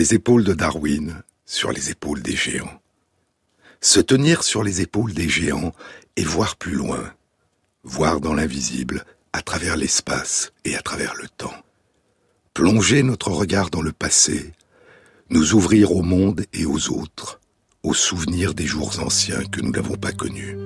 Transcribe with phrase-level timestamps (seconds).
[0.00, 2.80] les épaules de Darwin, sur les épaules des géants.
[3.82, 5.74] Se tenir sur les épaules des géants
[6.16, 7.12] et voir plus loin,
[7.84, 9.04] voir dans l'invisible,
[9.34, 11.52] à travers l'espace et à travers le temps.
[12.54, 14.54] Plonger notre regard dans le passé,
[15.28, 17.38] nous ouvrir au monde et aux autres,
[17.82, 20.56] aux souvenirs des jours anciens que nous n'avons pas connus.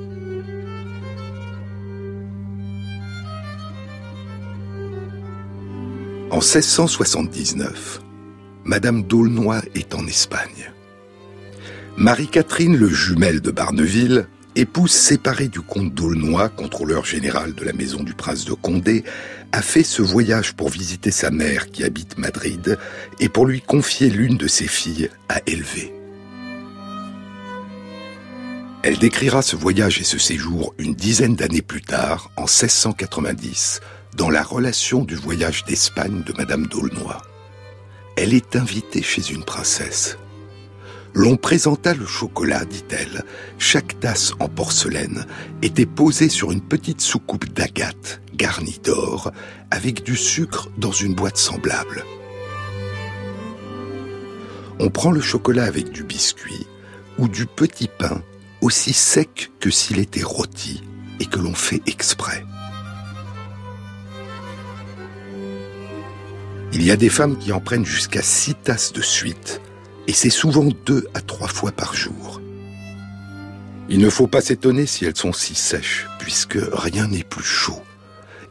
[6.30, 8.00] En 1679,
[8.64, 10.72] Madame d'Aulnoy est en Espagne.
[11.98, 18.02] Marie-Catherine, le jumelle de Barneville, épouse séparée du comte d'Aulnoy, contrôleur général de la maison
[18.02, 19.04] du prince de Condé,
[19.52, 22.78] a fait ce voyage pour visiter sa mère qui habite Madrid
[23.20, 25.92] et pour lui confier l'une de ses filles à élever.
[28.82, 33.80] Elle décrira ce voyage et ce séjour une dizaine d'années plus tard, en 1690,
[34.16, 37.33] dans la relation du voyage d'Espagne de Madame d'Aulnoy.
[38.16, 40.18] Elle est invitée chez une princesse.
[41.14, 43.24] L'on présenta le chocolat, dit-elle.
[43.58, 45.26] Chaque tasse en porcelaine
[45.62, 49.30] était posée sur une petite soucoupe d'agate garnie d'or,
[49.70, 52.04] avec du sucre dans une boîte semblable.
[54.80, 56.66] On prend le chocolat avec du biscuit
[57.18, 58.22] ou du petit pain
[58.60, 60.82] aussi sec que s'il était rôti
[61.20, 62.44] et que l'on fait exprès.
[66.74, 69.60] Il y a des femmes qui en prennent jusqu'à six tasses de suite,
[70.08, 72.40] et c'est souvent deux à trois fois par jour.
[73.88, 77.80] Il ne faut pas s'étonner si elles sont si sèches, puisque rien n'est plus chaud.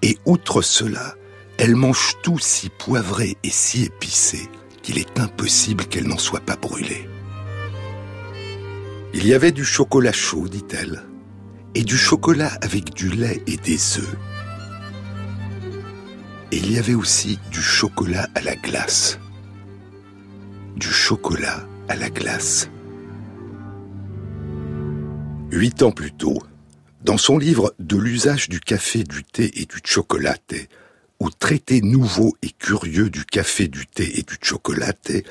[0.01, 1.15] Et outre cela,
[1.57, 4.49] elles mangent tout si poivré et si épicé
[4.81, 7.09] qu'il est impossible qu'elles n'en soient pas brûlées.
[9.13, 11.03] Il y avait du chocolat chaud, dit-elle,
[11.75, 14.17] et du chocolat avec du lait et des œufs.
[16.53, 19.17] Et il y avait aussi du chocolat à la glace.
[20.75, 22.69] Du chocolat à la glace.
[25.49, 26.37] Huit ans plus tôt,
[27.01, 30.69] dans son livre De l'usage du café, du thé et du chocolaté,
[31.19, 35.25] ou traité nouveau et curieux du café, du thé et du chocolaté,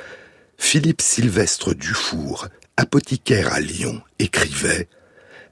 [0.59, 4.89] Philippe Sylvestre Dufour apothicaire à Lyon, écrivait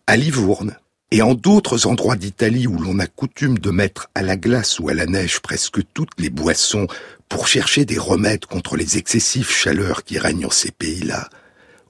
[0.08, 0.76] À Livourne,
[1.10, 4.88] et en d'autres endroits d'Italie où l'on a coutume de mettre à la glace ou
[4.88, 6.86] à la neige presque toutes les boissons
[7.28, 11.28] pour chercher des remèdes contre les excessives chaleurs qui règnent en ces pays-là,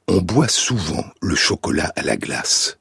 [0.08, 2.78] on boit souvent le chocolat à la glace.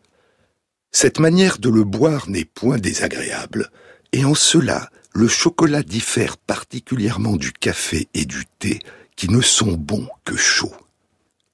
[0.91, 3.69] Cette manière de le boire n'est point désagréable,
[4.11, 8.79] et en cela, le chocolat diffère particulièrement du café et du thé
[9.16, 10.75] qui ne sont bons que chauds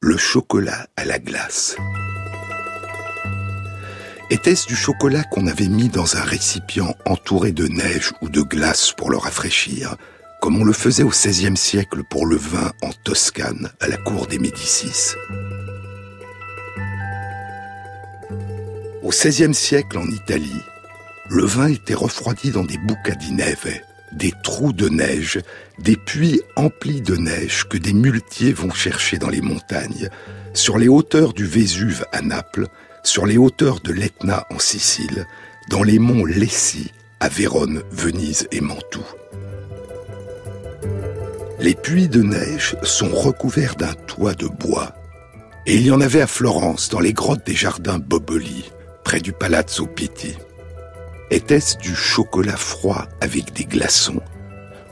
[0.02, 1.75] le chocolat à la glace.
[4.31, 8.91] Était-ce du chocolat qu'on avait mis dans un récipient entouré de neige ou de glace
[8.91, 9.97] pour le rafraîchir,
[10.41, 14.25] comme on le faisait au XVIe siècle pour le vin en Toscane à la cour
[14.25, 15.14] des Médicis?
[19.03, 20.62] Au XVIe siècle en Italie,
[21.30, 23.80] le vin était refroidi dans des bucadineve,
[24.12, 25.40] des trous de neige,
[25.78, 30.09] des puits emplis de neige que des muletiers vont chercher dans les montagnes,
[30.56, 32.68] sur les hauteurs du Vésuve à Naples,
[33.06, 35.28] sur les hauteurs de l'Etna en Sicile,
[35.70, 39.06] dans les monts Lessi à Vérone, Venise et Mantoue.
[41.60, 44.94] Les puits de neige sont recouverts d'un toit de bois,
[45.66, 48.72] et il y en avait à Florence, dans les grottes des jardins Boboli,
[49.04, 50.36] près du Palazzo Pitti.
[51.32, 54.22] Était-ce du chocolat froid avec des glaçons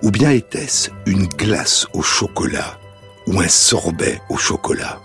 [0.02, 2.80] Ou bien était-ce une glace au chocolat
[3.28, 5.00] ou un sorbet au chocolat?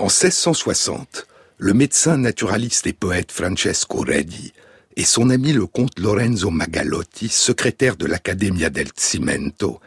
[0.00, 1.26] En 1660,
[1.58, 4.54] le médecin naturaliste et poète Francesco Redi
[4.96, 9.78] et son ami le comte Lorenzo Magalotti, secrétaire de l'Accademia del Cimento,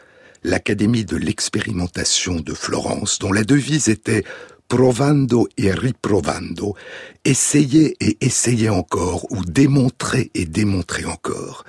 [0.44, 4.22] l'Académie de l'expérimentation de Florence, dont la devise était
[4.68, 6.76] provando et riprovando,
[7.24, 11.64] essayer et essayer encore, ou démontrer et démontrer encore,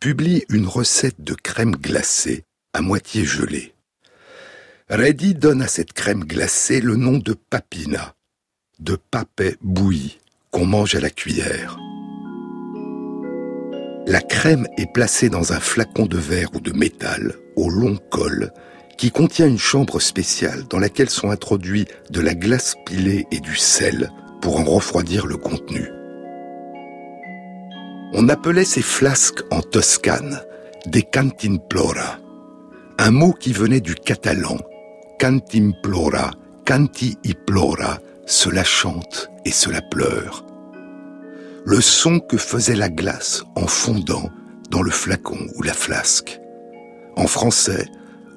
[0.00, 2.44] publie une recette de crème glacée
[2.74, 3.72] à moitié gelée.
[4.90, 8.16] Reddy donne à cette crème glacée le nom de papina,
[8.80, 10.18] de papet bouilli,
[10.50, 11.78] qu'on mange à la cuillère.
[14.08, 18.50] La crème est placée dans un flacon de verre ou de métal au long col
[18.98, 23.54] qui contient une chambre spéciale dans laquelle sont introduits de la glace pilée et du
[23.54, 24.10] sel
[24.42, 25.88] pour en refroidir le contenu.
[28.12, 30.40] On appelait ces flasques en Toscane
[30.86, 32.18] des cantimplora,
[32.98, 34.58] un mot qui venait du catalan,
[35.20, 36.30] cantimplora,
[36.64, 37.34] canti y
[38.24, 40.46] cela chante et cela pleure.
[41.66, 44.30] Le son que faisait la glace en fondant
[44.70, 46.40] dans le flacon ou la flasque.
[47.16, 47.84] En français,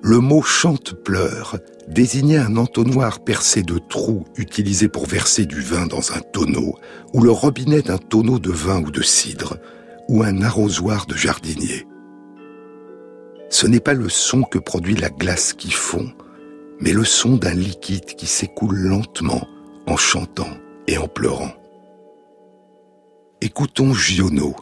[0.02, 1.58] le mot chante-pleure
[1.88, 6.76] désignait un entonnoir percé de trous utilisé pour verser du vin dans un tonneau,
[7.14, 9.58] ou le robinet d'un tonneau de vin ou de cidre,
[10.10, 11.88] ou un arrosoir de jardinier.
[13.50, 16.12] Ce n'est pas le son que produit la glace qui fond,
[16.84, 19.48] mais le son d'un liquide qui s'écoule lentement
[19.88, 20.50] en chantant
[20.86, 21.54] et en pleurant.
[23.40, 24.54] Écoutons Giono.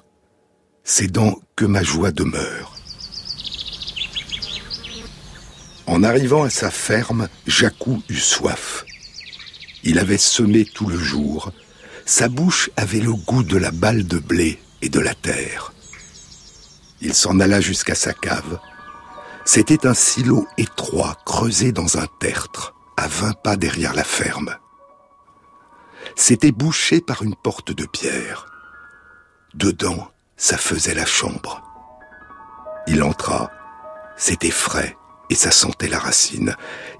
[0.83, 2.75] C'est dans Que ma joie demeure.
[5.88, 8.85] En arrivant à sa ferme, Jacou eut soif.
[9.83, 11.51] Il avait semé tout le jour.
[12.06, 15.73] Sa bouche avait le goût de la balle de blé et de la terre.
[17.01, 18.59] Il s'en alla jusqu'à sa cave.
[19.46, 24.56] C'était un silo étroit creusé dans un tertre, à vingt pas derrière la ferme.
[26.16, 28.46] C'était bouché par une porte de pierre.
[29.54, 31.64] Dedans, ça faisait la chambre.
[32.88, 33.52] Il entra,
[34.16, 34.98] c'était frais,
[35.30, 36.56] et ça sentait la racine.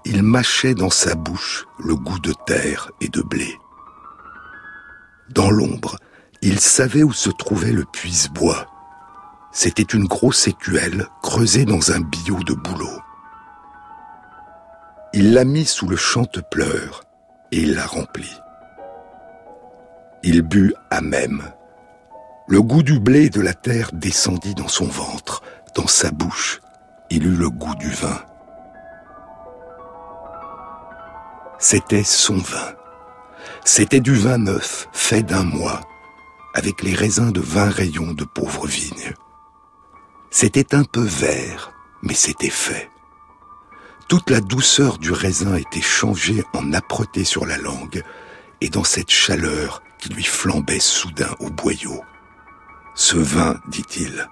[0.06, 3.58] Il mâchait dans sa bouche le goût de terre et de blé.
[5.30, 5.98] Dans l'ombre,
[6.42, 8.68] il savait où se trouvait le puise-bois.
[9.51, 13.01] C'était une grosse écuelle creusée dans un billot de bouleau.
[15.13, 17.03] Il l'a mis sous le chante-pleur
[17.51, 18.30] et il l'a rempli.
[20.24, 21.44] Il but à même.
[22.48, 25.42] Le goût du blé de la terre descendit dans son ventre,
[25.75, 26.62] dans sa bouche,
[27.09, 28.19] il eut le goût du vin.
[31.59, 32.74] C'était son vin.
[33.65, 35.81] C'était du vin neuf, fait d'un mois,
[36.54, 39.13] avec les raisins de vingt rayons de pauvres vignes.
[40.33, 42.89] C'était un peu vert, mais c'était fait.
[44.07, 48.01] Toute la douceur du raisin était changée en âpreté sur la langue,
[48.62, 52.01] et dans cette chaleur qui lui flambait soudain au boyau.
[52.95, 54.28] Ce vin, dit-il.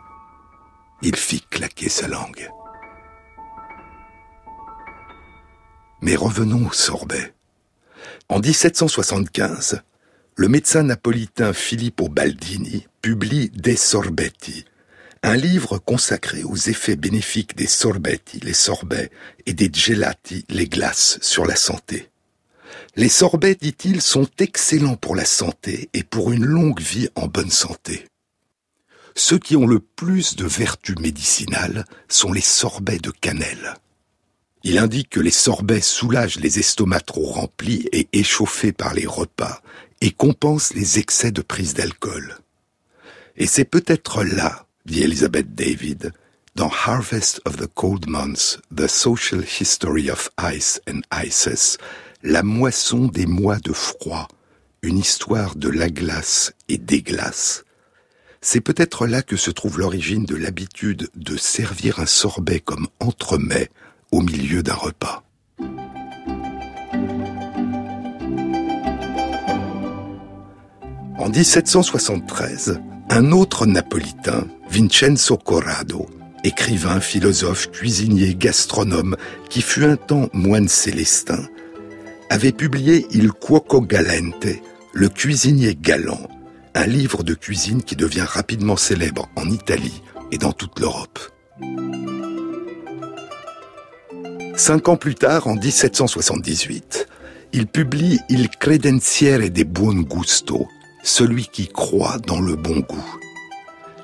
[1.02, 2.50] Il fit claquer sa langue.
[6.02, 7.34] Mais revenons au sorbet.
[8.30, 9.82] En 1775,
[10.36, 14.66] le médecin napolitain Filippo Baldini publie De Sorbetti,
[15.24, 19.12] un livre consacré aux effets bénéfiques des sorbetti, les sorbets,
[19.46, 22.10] et des gelati, les glaces, sur la santé.
[22.96, 27.52] Les sorbets, dit-il, sont excellents pour la santé et pour une longue vie en bonne
[27.52, 28.06] santé.
[29.16, 33.76] Ceux qui ont le plus de vertus médicinales sont les sorbets de cannelle.
[34.64, 39.62] Il indique que les sorbets soulagent les estomacs trop remplis et échauffés par les repas
[40.02, 42.38] et compensent les excès de prise d'alcool.
[43.38, 46.14] Et c'est peut-être là, dit Elizabeth David,
[46.56, 51.78] dans Harvest of the Cold Months, The Social History of Ice and Ices,
[52.24, 54.28] la moisson des mois de froid,
[54.82, 57.66] une histoire de la glace et des glaces.
[58.42, 63.70] C'est peut-être là que se trouve l'origine de l'habitude de servir un sorbet comme entremets
[64.12, 65.24] au milieu d'un repas.
[71.20, 76.08] En 1773, un autre napolitain, Vincenzo Corrado,
[76.44, 79.18] écrivain, philosophe, cuisinier, gastronome,
[79.50, 81.44] qui fut un temps moine célestin,
[82.30, 84.48] avait publié Il Cuoco Galente,
[84.94, 86.28] le cuisinier galant,
[86.76, 91.20] un livre de cuisine qui devient rapidement célèbre en Italie et dans toute l'Europe.
[94.56, 97.08] Cinq ans plus tard, en 1778,
[97.54, 100.68] il publie Il Credenziere de Buon Gusto,
[101.02, 103.19] celui qui croit dans le bon goût.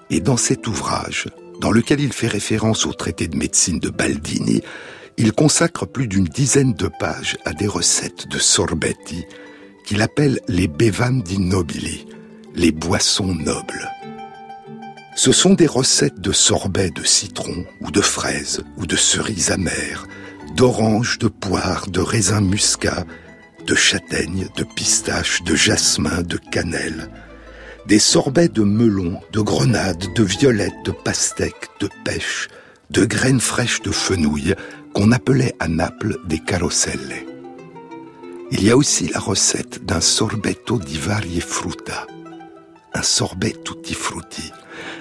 [0.09, 1.27] Et dans cet ouvrage,
[1.61, 4.61] dans lequel il fait référence au traité de médecine de Baldini,
[5.17, 9.25] il consacre plus d'une dizaine de pages à des recettes de sorbetti
[9.85, 12.05] qu'il appelle les bevandi nobili,
[12.55, 13.91] les boissons nobles.
[15.15, 20.07] Ce sont des recettes de sorbet de citron ou de fraises ou de cerises amères
[20.55, 23.05] d'oranges, de poires, de raisins muscat,
[23.65, 27.09] de châtaignes, de pistaches, de jasmin, de cannelle,
[27.87, 32.47] des sorbets de melon, de grenades, de violettes, de pastèques, de pêche,
[32.89, 34.55] de graines fraîches de fenouil
[34.93, 37.25] qu'on appelait à Naples des caroselle.
[38.51, 42.07] Il y a aussi la recette d'un sorbetto di varie frutta,
[42.93, 44.51] un sorbet tutti frutti,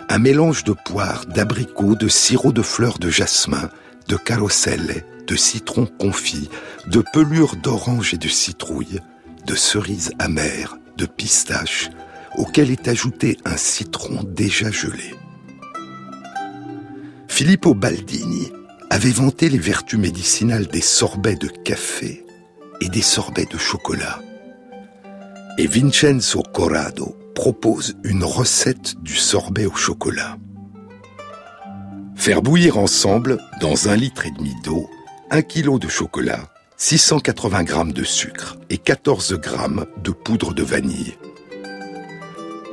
[0.09, 3.71] un mélange de poires, d'abricots, de sirop de fleurs de jasmin,
[4.09, 6.51] de caroselle, de citron confit,
[6.87, 9.01] de pelures d'orange et de citrouille,
[9.47, 11.91] de cerises amères, de pistaches,
[12.37, 15.15] auquel est ajouté un citron déjà gelé.
[17.29, 18.53] Filippo Baldini
[18.91, 22.25] avait vanté les vertus médicinales des sorbets de café
[22.81, 24.21] et des sorbets de chocolat.
[25.59, 30.39] Et Vincenzo Corrado propose une recette du sorbet au chocolat.
[32.15, 34.89] Faire bouillir ensemble, dans un litre et demi d'eau,
[35.31, 39.51] un kilo de chocolat, 680 g de sucre et 14 g
[40.03, 41.15] de poudre de vanille.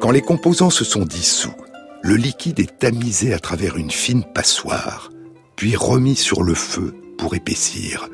[0.01, 1.53] Quand les composants se sont dissous,
[2.01, 5.11] le liquide est tamisé à travers une fine passoire,
[5.55, 8.09] puis remis sur le feu pour épaissir,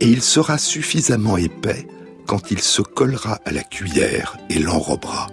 [0.00, 1.88] et il sera suffisamment épais
[2.26, 5.28] quand il se collera à la cuillère et l'enrobera.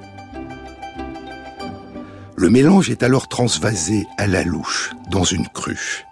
[2.38, 6.06] Le mélange est alors transvasé à la louche dans une cruche.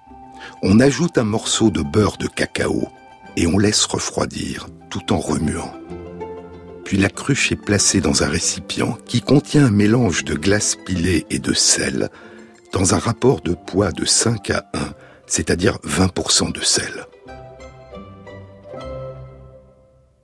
[0.61, 2.89] On ajoute un morceau de beurre de cacao
[3.37, 5.73] et on laisse refroidir tout en remuant.
[6.85, 11.25] Puis la cruche est placée dans un récipient qui contient un mélange de glace pilée
[11.31, 12.09] et de sel
[12.71, 14.93] dans un rapport de poids de 5 à 1,
[15.25, 17.07] c'est-à-dire 20% de sel.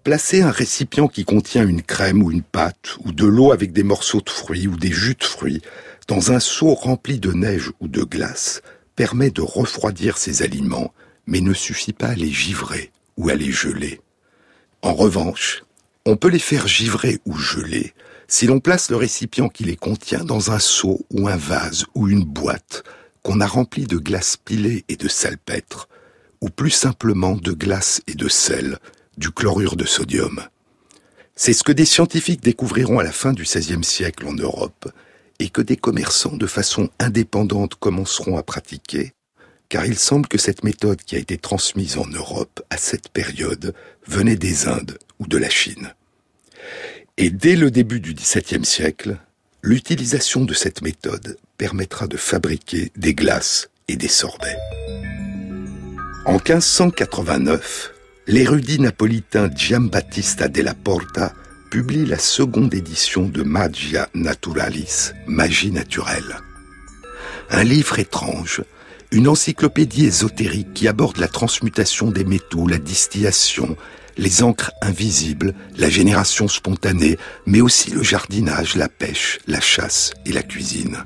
[0.03, 3.83] Placez un récipient qui contient une crème ou une pâte ou de l'eau avec des
[3.83, 5.61] morceaux de fruits ou des jus de fruits
[6.07, 8.61] dans un seau rempli de neige ou de glace
[8.95, 10.93] permet de refroidir ces aliments,
[11.25, 13.99] mais ne suffit pas à les givrer ou à les geler.
[14.81, 15.63] En revanche,
[16.05, 17.93] on peut les faire givrer ou geler
[18.31, 22.07] si l'on place le récipient qui les contient dans un seau ou un vase ou
[22.07, 22.83] une boîte
[23.23, 25.89] qu'on a rempli de glace pilée et de salpêtre,
[26.39, 28.79] ou plus simplement de glace et de sel,
[29.17, 30.41] du chlorure de sodium.
[31.35, 34.89] C'est ce que des scientifiques découvriront à la fin du XVIe siècle en Europe,
[35.39, 39.11] et que des commerçants de façon indépendante commenceront à pratiquer,
[39.71, 43.73] car il semble que cette méthode qui a été transmise en Europe à cette période
[44.05, 45.93] venait des Indes ou de la Chine.
[47.15, 49.17] Et dès le début du XVIIe siècle,
[49.61, 54.57] l'utilisation de cette méthode permettra de fabriquer des glaces et des sorbets.
[56.25, 57.93] En 1589,
[58.27, 61.33] l'érudit napolitain Giambattista della Porta
[61.69, 66.41] publie la seconde édition de Magia Naturalis, Magie naturelle.
[67.49, 68.63] Un livre étrange
[69.11, 73.75] une encyclopédie ésotérique qui aborde la transmutation des métaux, la distillation,
[74.17, 80.31] les encres invisibles, la génération spontanée, mais aussi le jardinage, la pêche, la chasse et
[80.31, 81.03] la cuisine.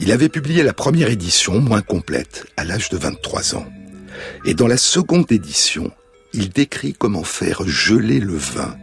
[0.00, 3.66] Il avait publié la première édition, moins complète, à l'âge de 23 ans.
[4.44, 5.92] Et dans la seconde édition,
[6.32, 8.76] il décrit comment faire geler le vin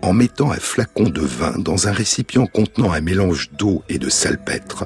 [0.00, 4.08] en mettant un flacon de vin dans un récipient contenant un mélange d'eau et de
[4.08, 4.84] salpêtre,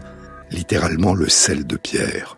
[0.51, 2.38] littéralement le sel de pierre.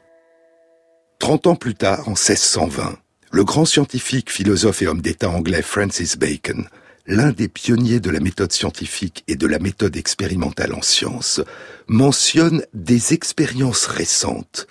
[1.21, 2.99] Trente ans plus tard, en 1620,
[3.31, 6.67] le grand scientifique, philosophe et homme d'État anglais Francis Bacon,
[7.07, 11.43] l'un des pionniers de la méthode scientifique et de la méthode expérimentale en sciences,
[11.89, 14.67] mentionne des expériences récentes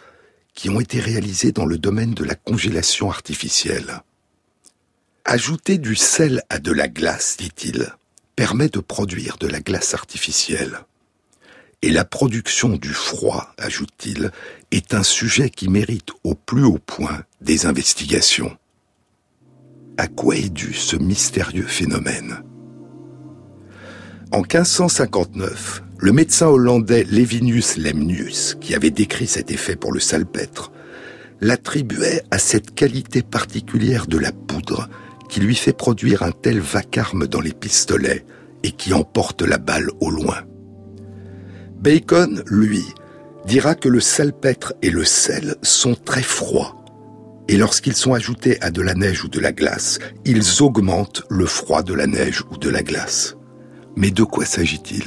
[0.56, 4.02] qui ont été réalisées dans le domaine de la congélation artificielle.
[5.26, 7.94] Ajouter du sel à de la glace, dit-il,
[8.36, 10.80] permet de produire de la glace artificielle.
[11.82, 14.32] Et la production du froid, ajoute-t-il,
[14.72, 18.58] est un sujet qui mérite au plus haut point des investigations.
[19.98, 22.44] À quoi est dû ce mystérieux phénomène?
[24.32, 30.72] En 1559, le médecin hollandais Levinius Lemnius, qui avait décrit cet effet pour le salpêtre,
[31.40, 34.90] l'attribuait à cette qualité particulière de la poudre
[35.30, 38.26] qui lui fait produire un tel vacarme dans les pistolets
[38.64, 40.44] et qui emporte la balle au loin.
[41.80, 42.84] Bacon, lui,
[43.46, 46.76] dira que le salpêtre et le sel sont très froids.
[47.48, 51.46] Et lorsqu'ils sont ajoutés à de la neige ou de la glace, ils augmentent le
[51.46, 53.36] froid de la neige ou de la glace.
[53.96, 55.06] Mais de quoi s'agit-il?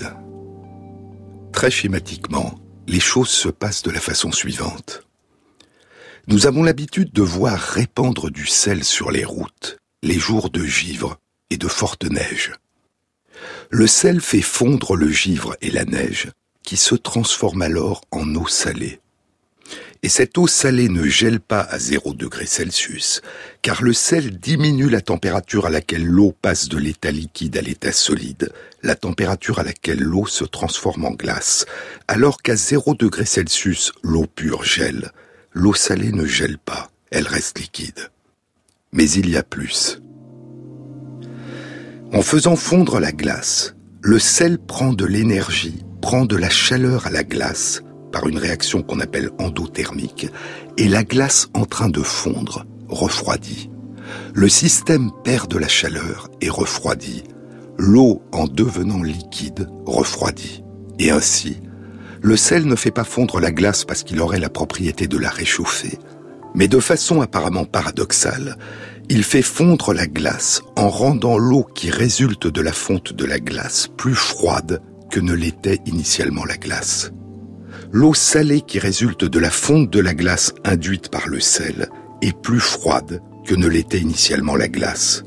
[1.52, 2.54] Très schématiquement,
[2.88, 5.06] les choses se passent de la façon suivante.
[6.26, 11.18] Nous avons l'habitude de voir répandre du sel sur les routes les jours de givre
[11.50, 12.52] et de forte neige.
[13.70, 16.30] Le sel fait fondre le givre et la neige,
[16.62, 19.00] qui se transforme alors en eau salée.
[20.04, 23.22] Et cette eau salée ne gèle pas à 0 degré Celsius,
[23.62, 27.92] car le sel diminue la température à laquelle l'eau passe de l'état liquide à l'état
[27.92, 28.52] solide,
[28.82, 31.66] la température à laquelle l'eau se transforme en glace,
[32.08, 35.12] alors qu'à 0 degré Celsius, l'eau pure gèle.
[35.52, 38.10] L'eau salée ne gèle pas, elle reste liquide.
[38.92, 40.00] Mais il y a plus.
[42.12, 47.10] En faisant fondre la glace, le sel prend de l'énergie prend de la chaleur à
[47.10, 47.80] la glace
[48.12, 50.26] par une réaction qu'on appelle endothermique,
[50.76, 53.70] et la glace en train de fondre refroidit.
[54.34, 57.22] Le système perd de la chaleur et refroidit.
[57.78, 60.62] L'eau, en devenant liquide, refroidit.
[60.98, 61.56] Et ainsi,
[62.20, 65.30] le sel ne fait pas fondre la glace parce qu'il aurait la propriété de la
[65.30, 65.98] réchauffer,
[66.54, 68.58] mais de façon apparemment paradoxale,
[69.08, 73.38] il fait fondre la glace en rendant l'eau qui résulte de la fonte de la
[73.38, 74.82] glace plus froide
[75.12, 77.12] que ne l'était initialement la glace.
[77.92, 81.90] l'eau salée qui résulte de la fonte de la glace induite par le sel
[82.22, 85.22] est plus froide que ne l'était initialement la glace.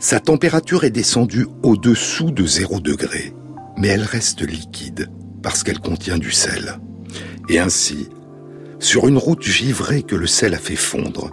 [0.00, 3.34] Sa température est descendue au-dessous de 0 degré,
[3.76, 5.10] mais elle reste liquide
[5.42, 6.78] parce qu'elle contient du sel.
[7.50, 8.08] Et ainsi,
[8.78, 11.30] sur une route givrée que le sel a fait fondre,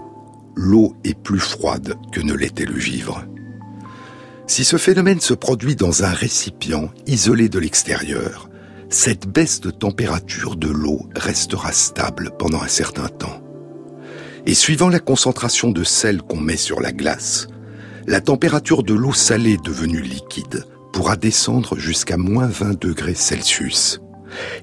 [0.56, 3.24] l'eau est plus froide que ne l'était le givre.
[4.52, 8.50] Si ce phénomène se produit dans un récipient isolé de l'extérieur,
[8.90, 13.42] cette baisse de température de l'eau restera stable pendant un certain temps.
[14.46, 17.48] Et suivant la concentration de sel qu'on met sur la glace,
[18.08, 24.02] la température de l'eau salée devenue liquide pourra descendre jusqu'à moins 20 degrés Celsius.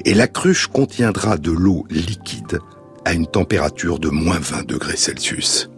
[0.04, 2.58] Et la cruche contiendra de l'eau liquide
[3.06, 5.70] à une température de moins 20 degrés Celsius.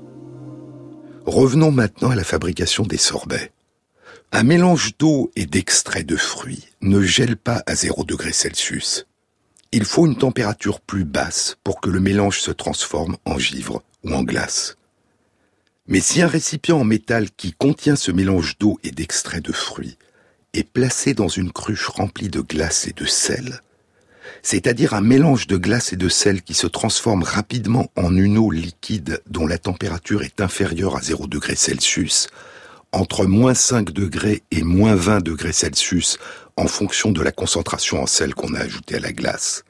[1.27, 3.53] Revenons maintenant à la fabrication des sorbets.
[4.33, 9.07] Un mélange d'eau et d'extrait de fruits ne gèle pas à 0 degrés Celsius.
[9.73, 14.15] Il faut une température plus basse pour que le mélange se transforme en givre ou
[14.15, 14.77] en glace.
[15.89, 19.99] Mais si un récipient en métal qui contient ce mélange d'eau et d'extrait de fruits
[20.55, 23.61] est placé dans une cruche remplie de glace et de sel,
[24.43, 28.53] c'est-à-dire un mélange de glace et de sel qui se transforme rapidement en une eau
[28.53, 31.57] liquide dont la température est inférieure à 0 degré
[32.93, 36.19] entre moins 5 degrés et moins 20 degrés Celsius
[36.57, 39.65] en fonction de la concentration en sel qu'on a ajoutée à la glace,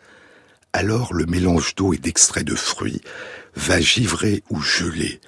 [0.72, 3.00] alors le mélange d'eau et d'extrait de fruits
[3.54, 5.20] va givrer ou geler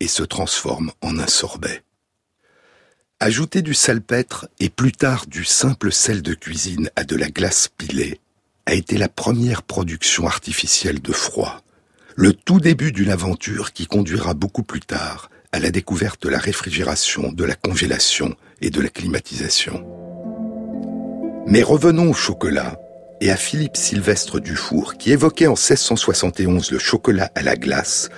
[0.00, 1.82] et se transforme en un sorbet.
[3.18, 7.68] Ajouter du salpêtre et plus tard du simple sel de cuisine à de la glace
[7.68, 8.20] pilée
[8.64, 11.60] a été la première production artificielle de froid,
[12.16, 16.38] le tout début d'une aventure qui conduira beaucoup plus tard à la découverte de la
[16.38, 19.84] réfrigération, de la congélation et de la climatisation.
[21.46, 22.78] Mais revenons au chocolat
[23.20, 28.08] et à Philippe Sylvestre Dufour qui évoquait en 1671 le chocolat à la glace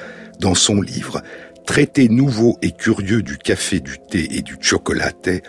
[0.40, 1.22] dans son livre
[1.66, 5.42] Traité nouveau et curieux du café, du thé et du chocolaté,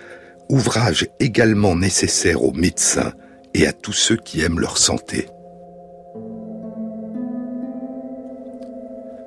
[0.47, 3.13] ouvrage également nécessaire aux médecins
[3.55, 5.27] et à tous ceux qui aiment leur santé.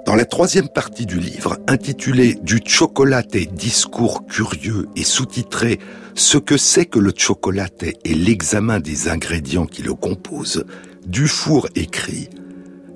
[0.06, 5.80] Dans la troisième partie du livre, intitulée Du chocolaté, discours curieux et sous-titré
[6.14, 10.64] Ce que c'est que le chocolaté et l'examen des ingrédients qui le composent,
[11.04, 12.30] Dufour écrit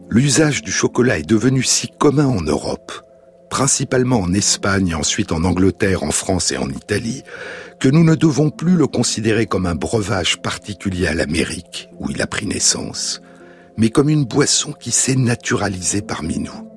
[0.08, 2.92] L'usage du chocolat est devenu si commun en Europe,
[3.50, 7.24] principalement en Espagne, ensuite en Angleterre, en France et en Italie,
[7.80, 12.22] que nous ne devons plus le considérer comme un breuvage particulier à l'Amérique, où il
[12.22, 13.20] a pris naissance,
[13.76, 16.69] mais comme une boisson qui s'est naturalisée parmi nous.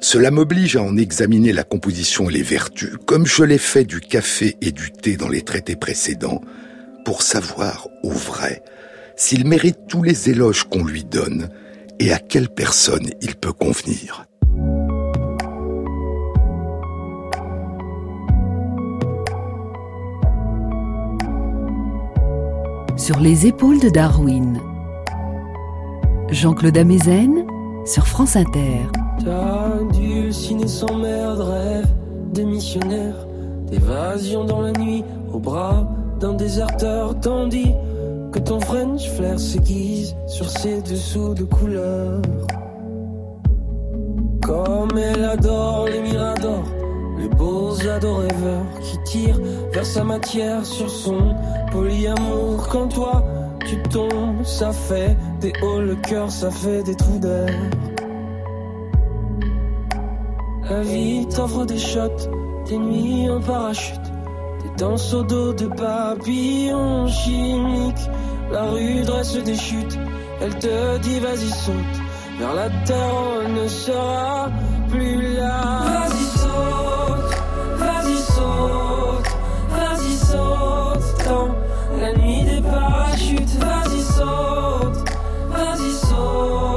[0.00, 4.00] Cela m'oblige à en examiner la composition et les vertus, comme je l'ai fait du
[4.00, 6.40] café et du thé dans les traités précédents,
[7.04, 8.62] pour savoir, au vrai,
[9.16, 11.48] s'il mérite tous les éloges qu'on lui donne
[11.98, 14.26] et à quelle personne il peut convenir.
[22.96, 24.60] Sur les épaules de Darwin.
[26.30, 27.46] Jean-Claude Amezen
[27.86, 28.88] sur France Inter.
[29.92, 31.88] Dulciné sans merde, rêve
[32.32, 33.26] des missionnaires,
[33.68, 35.84] d'évasion dans la nuit, au bras
[36.20, 37.72] d'un déserteur, tandis
[38.30, 42.22] que ton French flair s'aiguise sur ses dessous de couleur.
[44.42, 46.64] Comme elle adore les miradors,
[47.18, 49.40] les beaux ados rêveurs qui tirent
[49.72, 51.34] vers sa matière sur son
[51.72, 52.68] polyamour.
[52.70, 53.24] Quand toi
[53.66, 57.50] tu tombes, ça fait des hauts, le cœur, ça fait des trous d'air.
[60.68, 62.28] La vie t'offre des shots,
[62.66, 64.00] des nuits en parachute,
[64.62, 68.10] des danses au dos de papillons chimiques.
[68.50, 69.96] La rue dresse des chutes,
[70.40, 71.96] elle te dit vas-y saute,
[72.38, 74.50] vers la terre on ne sera
[74.90, 75.82] plus là.
[75.84, 77.32] Vas-y saute,
[77.76, 79.36] vas-y saute,
[79.70, 81.48] vas-y saute, dans
[82.00, 85.10] la nuit des parachutes, vas-y saute,
[85.48, 86.75] vas-y saute,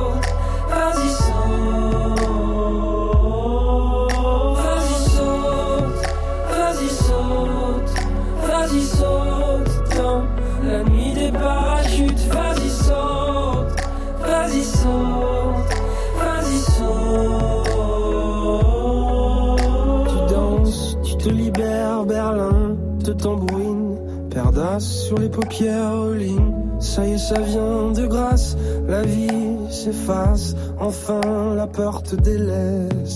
[23.19, 23.97] Berlin te tambouine,
[24.29, 26.79] perdasse sur les paupières, all-in.
[26.79, 28.55] Ça y est, ça vient de grâce,
[28.87, 29.27] la vie
[29.69, 31.21] s'efface, enfin
[31.55, 33.15] la peur te délaisse.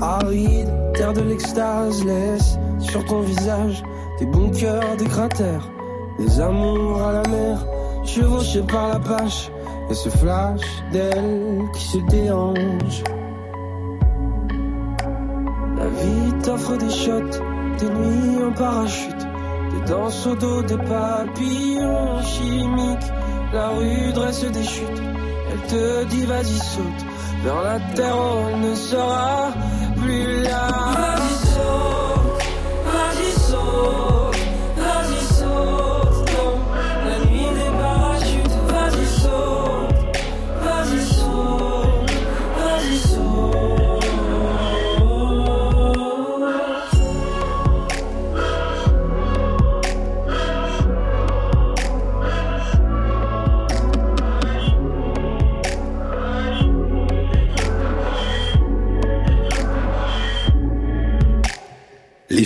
[0.00, 3.82] Aride, terre de l'extase, laisse sur ton visage
[4.18, 5.68] des bunkers, des cratères,
[6.18, 7.66] des amours à la mer,
[8.04, 9.50] chevauchés par la pâche,
[9.90, 13.02] et ce flash d'elle qui se déhanche.
[16.50, 17.38] T'offre des shots,
[17.78, 19.24] des nuits en parachute,
[19.72, 23.08] des danses au dos des papillons chimiques.
[23.52, 25.02] La rue dresse des chutes,
[25.50, 27.02] elle te dit vas-y saute,
[27.44, 29.52] vers la terre on ne sera
[29.96, 31.29] plus là.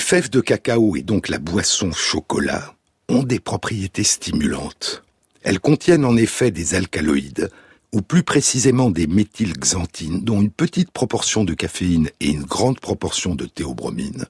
[0.04, 2.74] Fèves de cacao et donc la boisson chocolat
[3.08, 5.02] ont des propriétés stimulantes.
[5.42, 7.50] Elles contiennent en effet des alcaloïdes,
[7.90, 13.34] ou plus précisément des méthylxanthines, dont une petite proportion de caféine et une grande proportion
[13.34, 14.26] de théobromine,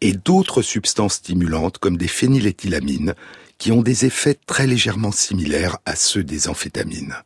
[0.00, 3.14] et d'autres substances stimulantes comme des phényléthylamines,
[3.58, 7.16] qui ont des effets très légèrement similaires à ceux des amphétamines.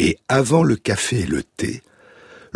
[0.00, 1.82] Et avant le café et le thé,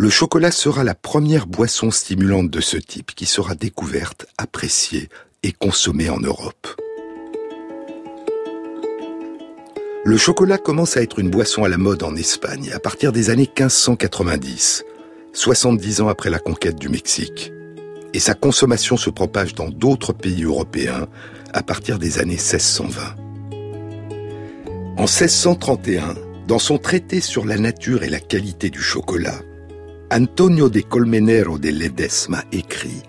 [0.01, 5.09] le chocolat sera la première boisson stimulante de ce type qui sera découverte, appréciée
[5.43, 6.67] et consommée en Europe.
[10.03, 13.29] Le chocolat commence à être une boisson à la mode en Espagne à partir des
[13.29, 14.85] années 1590,
[15.33, 17.53] 70 ans après la conquête du Mexique.
[18.15, 21.05] Et sa consommation se propage dans d'autres pays européens
[21.53, 23.01] à partir des années 1620.
[24.97, 26.15] En 1631,
[26.47, 29.41] dans son traité sur la nature et la qualité du chocolat,
[30.13, 33.01] Antonio de Colmenero de Ledesma écrit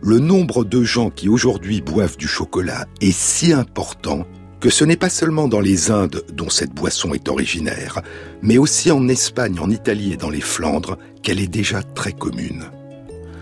[0.00, 4.26] Le nombre de gens qui aujourd'hui boivent du chocolat est si important
[4.58, 8.02] que ce n'est pas seulement dans les Indes dont cette boisson est originaire,
[8.42, 12.64] mais aussi en Espagne, en Italie et dans les Flandres qu'elle est déjà très commune.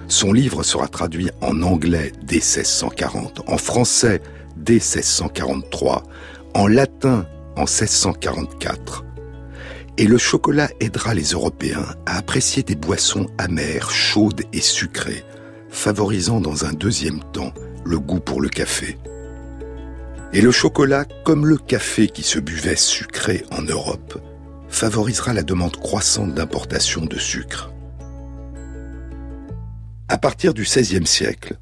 [0.07, 4.21] Son livre sera traduit en anglais dès 1640, en français
[4.55, 6.03] dès 1643,
[6.53, 9.06] en latin en 1644
[9.99, 15.25] et le chocolat aidera les Européens à apprécier des boissons amères, chaudes et sucrées,
[15.71, 17.53] favorisant dans un deuxième temps
[17.85, 18.99] le goût pour le café.
[20.33, 24.21] Et le chocolat, comme le café qui se buvait sucré en Europe,
[24.69, 27.73] favorisera la demande croissante d'importation de sucre.
[30.09, 31.57] À partir du XVIe siècle,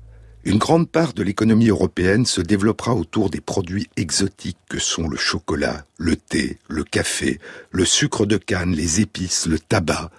[0.44, 5.16] une grande part de l'économie européenne se développera autour des produits exotiques que sont le
[5.16, 10.11] chocolat, le thé, le café, le sucre de canne, les épices, le tabac,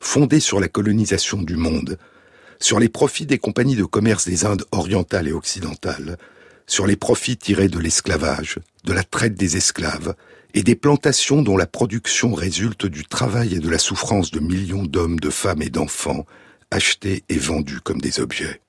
[0.00, 1.98] fondés sur la colonisation du monde,
[2.58, 6.16] sur les profits des compagnies de commerce des Indes orientales et occidentales,
[6.66, 10.14] sur les profits tirés de l'esclavage, de la traite des esclaves,
[10.54, 14.84] et des plantations dont la production résulte du travail et de la souffrance de millions
[14.84, 16.24] d'hommes, de femmes et d'enfants,
[16.70, 18.62] achetés et vendus comme des objets.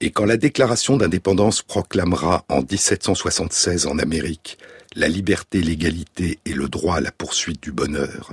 [0.00, 4.58] Et quand la déclaration d'indépendance proclamera en 1776 en Amérique
[4.94, 8.32] la liberté, l'égalité et le droit à la poursuite du bonheur,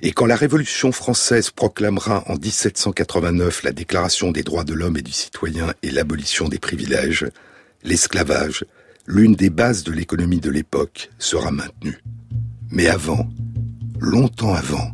[0.00, 5.02] et quand la Révolution française proclamera en 1789 la déclaration des droits de l'homme et
[5.02, 7.26] du citoyen et l'abolition des privilèges,
[7.82, 8.64] l'esclavage,
[9.06, 12.00] l'une des bases de l'économie de l'époque, sera maintenue.
[12.70, 13.28] Mais avant,
[13.98, 14.92] longtemps avant,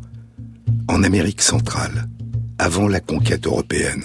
[0.88, 2.06] en Amérique centrale,
[2.58, 4.04] avant la conquête européenne.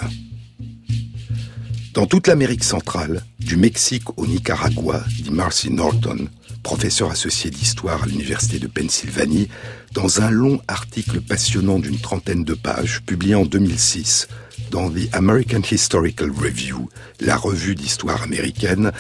[1.94, 6.28] Dans toute l'Amérique centrale, du Mexique au Nicaragua, dit Marcy Norton,
[6.62, 9.50] professeur associé d'histoire à l'Université de Pennsylvanie,
[9.94, 14.28] dans un long article passionnant d'une trentaine de pages, publié en 2006
[14.70, 18.92] dans The American Historical Review, la revue d'histoire américaine,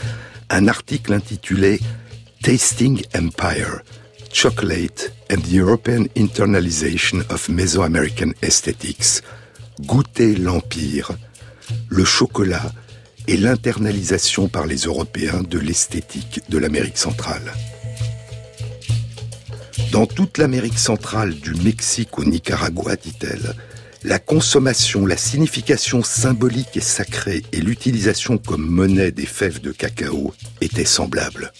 [0.49, 1.79] un article intitulé
[2.41, 3.81] Tasting Empire,
[4.33, 9.21] Chocolate and the European Internalization of Mesoamerican Aesthetics,
[9.81, 11.11] Goûter l'Empire,
[11.89, 12.71] le chocolat
[13.27, 17.53] et l'internalisation par les Européens de l'esthétique de l'Amérique centrale.
[19.91, 23.55] Dans toute l'Amérique centrale, du Mexique au Nicaragua, dit-elle,
[24.03, 30.33] la consommation, la signification symbolique et sacrée et l'utilisation comme monnaie des fèves de cacao
[30.61, 31.51] étaient semblables.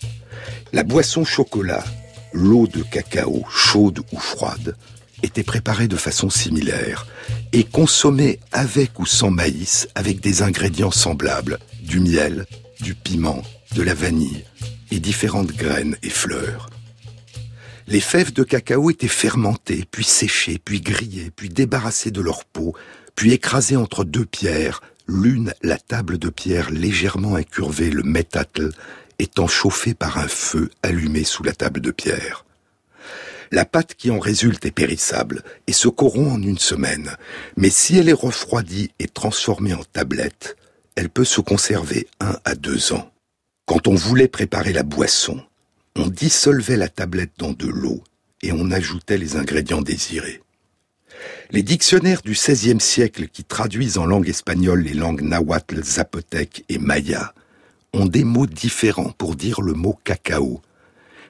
[0.71, 1.83] La boisson chocolat,
[2.31, 4.75] l'eau de cacao, chaude ou froide,
[5.23, 7.08] était préparée de façon similaire
[7.53, 12.45] et consommée avec ou sans maïs avec des ingrédients semblables, du miel,
[12.82, 13.43] du piment,
[13.75, 14.43] de la vanille
[14.91, 16.69] et différentes graines et fleurs.
[17.88, 22.75] Les fèves de cacao étaient fermentées, puis séchées, puis grillées, puis débarrassées de leur peau,
[23.15, 28.71] puis écrasées entre deux pierres, l'une la table de pierre légèrement incurvée, le métatle,
[29.17, 32.45] étant chauffée par un feu allumé sous la table de pierre.
[33.51, 37.15] La pâte qui en résulte est périssable et se corrompt en une semaine,
[37.57, 40.55] mais si elle est refroidie et transformée en tablette,
[40.95, 43.12] elle peut se conserver un à deux ans.
[43.65, 45.41] Quand on voulait préparer la boisson,
[45.95, 48.03] on dissolvait la tablette dans de l'eau
[48.41, 50.41] et on ajoutait les ingrédients désirés.
[51.51, 56.77] Les dictionnaires du XVIe siècle qui traduisent en langue espagnole les langues nahuatl, zapotèque et
[56.77, 57.33] maya
[57.93, 60.62] ont des mots différents pour dire le mot cacao,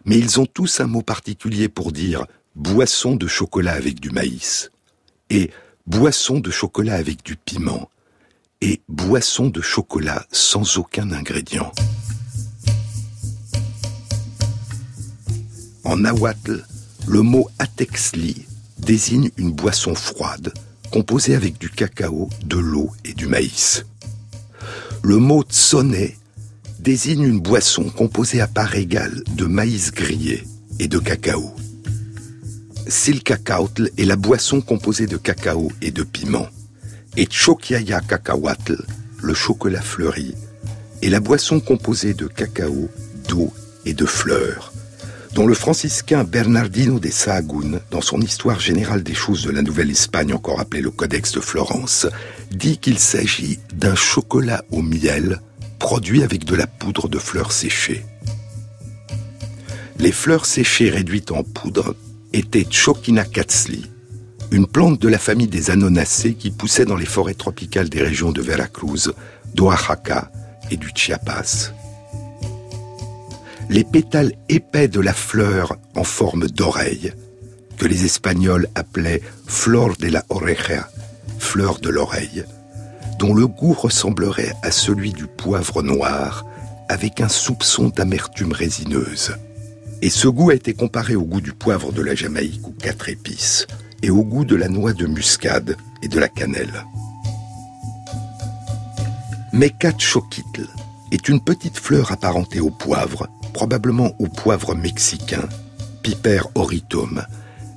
[0.09, 4.71] mais ils ont tous un mot particulier pour dire boisson de chocolat avec du maïs,
[5.29, 5.51] et
[5.85, 7.91] boisson de chocolat avec du piment,
[8.59, 11.71] et boisson de chocolat sans aucun ingrédient.
[15.83, 16.65] En nahuatl,
[17.07, 18.47] le mot atexli
[18.79, 20.51] désigne une boisson froide
[20.91, 23.85] composée avec du cacao, de l'eau et du maïs.
[25.03, 26.09] Le mot tsone
[26.79, 30.43] désigne une boisson composée à part égale de maïs grillé
[30.79, 31.53] et de cacao.
[32.87, 36.47] Silcacautl est la boisson composée de cacao et de piment.
[37.17, 38.77] Et Chokiaya cacahuatl,
[39.21, 40.33] le chocolat fleuri,
[41.01, 42.89] est la boisson composée de cacao,
[43.27, 43.53] d'eau
[43.85, 44.73] et de fleurs
[45.33, 50.33] dont le franciscain Bernardino de Sahagún, dans son Histoire générale des choses de la Nouvelle-Espagne,
[50.33, 52.07] encore appelé le Codex de Florence,
[52.51, 55.39] dit qu'il s'agit d'un chocolat au miel
[55.79, 58.05] produit avec de la poudre de fleurs séchées.
[59.97, 61.95] Les fleurs séchées réduites en poudre
[62.33, 63.89] étaient Choquinacatzli,
[64.51, 68.31] une plante de la famille des Anonacées qui poussait dans les forêts tropicales des régions
[68.31, 69.13] de Veracruz,
[69.55, 70.31] d'Oaxaca
[70.69, 71.73] et du Chiapas
[73.69, 77.13] les pétales épais de la fleur en forme d'oreille,
[77.77, 80.89] que les Espagnols appelaient flor de la oreja,
[81.37, 82.45] fleur de l'oreille,
[83.19, 86.45] dont le goût ressemblerait à celui du poivre noir,
[86.87, 89.35] avec un soupçon d'amertume résineuse.
[90.01, 93.09] Et ce goût a été comparé au goût du poivre de la Jamaïque ou quatre
[93.09, 93.67] épices,
[94.01, 96.85] et au goût de la noix de muscade et de la cannelle.
[99.51, 100.67] Mecatchoquitl
[101.11, 105.49] est une petite fleur apparentée au poivre probablement au poivre mexicain,
[106.01, 107.21] Piper oritum,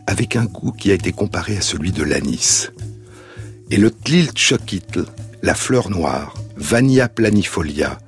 [0.06, 2.70] avec un goût qui a été comparé à celui de l'anis.
[3.70, 5.06] Et le Tlilchokitl,
[5.42, 7.98] la fleur noire, Vanilla planifolia,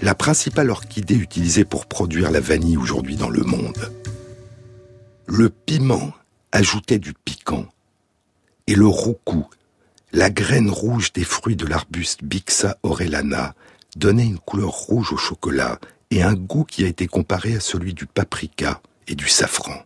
[0.00, 3.92] la principale orchidée utilisée pour produire la vanille aujourd'hui dans le monde.
[5.26, 6.12] Le piment
[6.50, 7.66] ajoutait du piquant.
[8.66, 9.46] Et le roucou,
[10.12, 13.54] la graine rouge des fruits de l'arbuste Bixa orellana,
[13.96, 15.78] donnait une couleur rouge au chocolat
[16.10, 19.82] et un goût qui a été comparé à celui du paprika et du safran.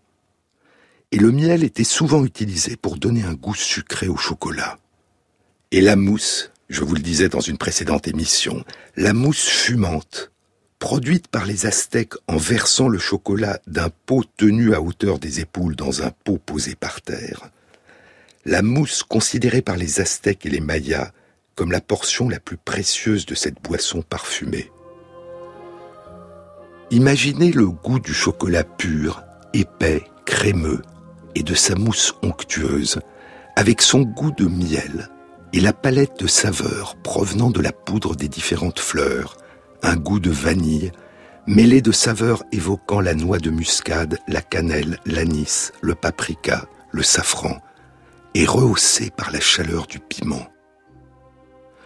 [1.10, 4.78] Et le miel était souvent utilisé pour donner un goût sucré au chocolat.
[5.72, 8.64] Et la mousse, je vous le disais dans une précédente émission,
[8.96, 10.32] la mousse fumante,
[10.78, 15.76] produite par les Aztèques en versant le chocolat d'un pot tenu à hauteur des épaules
[15.76, 17.50] dans un pot posé par terre,
[18.46, 21.12] la mousse considérée par les Aztèques et les Mayas
[21.56, 24.72] comme la portion la plus précieuse de cette boisson parfumée.
[26.90, 30.80] Imaginez le goût du chocolat pur, épais, crémeux,
[31.34, 32.98] et de sa mousse onctueuse,
[33.56, 35.10] avec son goût de miel
[35.52, 39.36] et la palette de saveurs provenant de la poudre des différentes fleurs,
[39.82, 40.92] un goût de vanille,
[41.46, 47.58] mêlé de saveurs évoquant la noix de muscade, la cannelle, l'anis, le paprika, le safran,
[48.34, 50.46] et rehaussé par la chaleur du piment.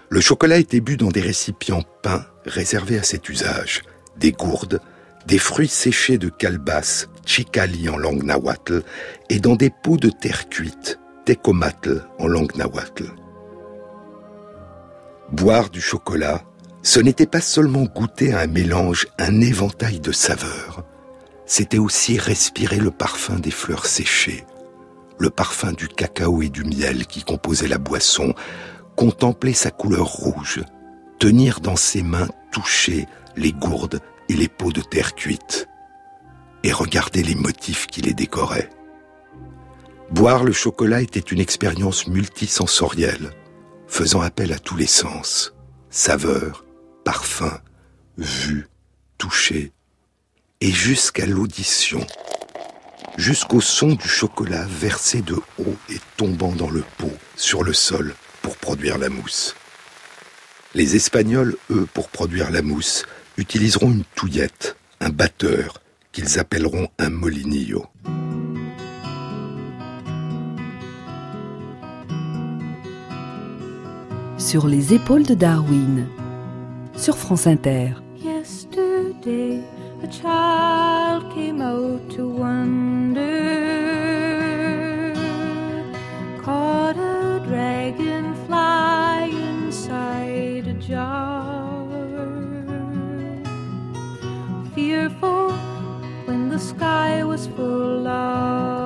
[0.09, 3.83] Le chocolat était bu dans des récipients peints réservés à cet usage,
[4.17, 4.81] des gourdes,
[5.27, 8.85] des fruits séchés de calebasse, chicali en langue nahuatl,
[9.29, 13.11] et dans des pots de terre cuite, tecomatl en langue nahuatl.
[15.33, 16.45] Boire du chocolat,
[16.83, 20.85] ce n'était pas seulement goûter à un mélange, un éventail de saveurs,
[21.47, 24.45] c'était aussi respirer le parfum des fleurs séchées,
[25.19, 28.35] le parfum du cacao et du miel qui composaient la boisson,
[28.95, 30.63] contempler sa couleur rouge,
[31.19, 35.67] tenir dans ses mains touchées les gourdes et les pots de terre cuite,
[36.63, 38.71] et regarder les motifs qui les décoraient.
[40.13, 43.33] Boire le chocolat était une expérience multisensorielle,
[43.87, 45.55] faisant appel à tous les sens,
[45.91, 46.65] saveur,
[47.05, 47.61] parfum,
[48.19, 48.69] vue,
[49.19, 49.73] toucher,
[50.61, 52.07] et jusqu'à l'audition,
[53.17, 58.15] jusqu'au son du chocolat versé de haut et tombant dans le pot, sur le sol,
[58.43, 59.55] pour produire la mousse.
[60.75, 65.81] Les Espagnols, eux, pour produire la mousse, utiliseront une touillette, un batteur,
[66.13, 67.87] qu'ils appelleront un molinillo.
[74.39, 76.07] Sur les épaules de Darwin,
[76.97, 77.93] sur France Inter.
[78.23, 79.63] Yesterday.
[80.01, 83.25] the child came out to wonder,
[86.43, 91.87] caught a dragonfly inside a jar.
[94.75, 95.53] Fearful
[96.27, 98.86] when the sky was full of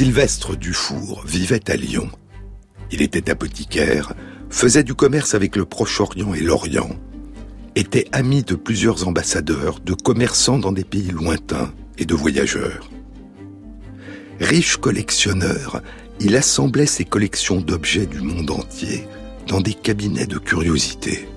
[0.00, 2.08] Sylvestre Dufour vivait à Lyon.
[2.90, 4.14] Il était apothicaire,
[4.48, 6.88] faisait du commerce avec le Proche-Orient et l'Orient,
[7.74, 12.88] était ami de plusieurs ambassadeurs, de commerçants dans des pays lointains et de voyageurs.
[14.40, 15.82] Riche collectionneur,
[16.18, 19.06] il assemblait ses collections d'objets du monde entier
[19.48, 21.28] dans des cabinets de curiosités.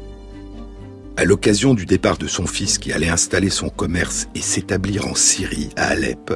[1.18, 5.16] À l'occasion du départ de son fils qui allait installer son commerce et s'établir en
[5.16, 6.32] Syrie, à Alep,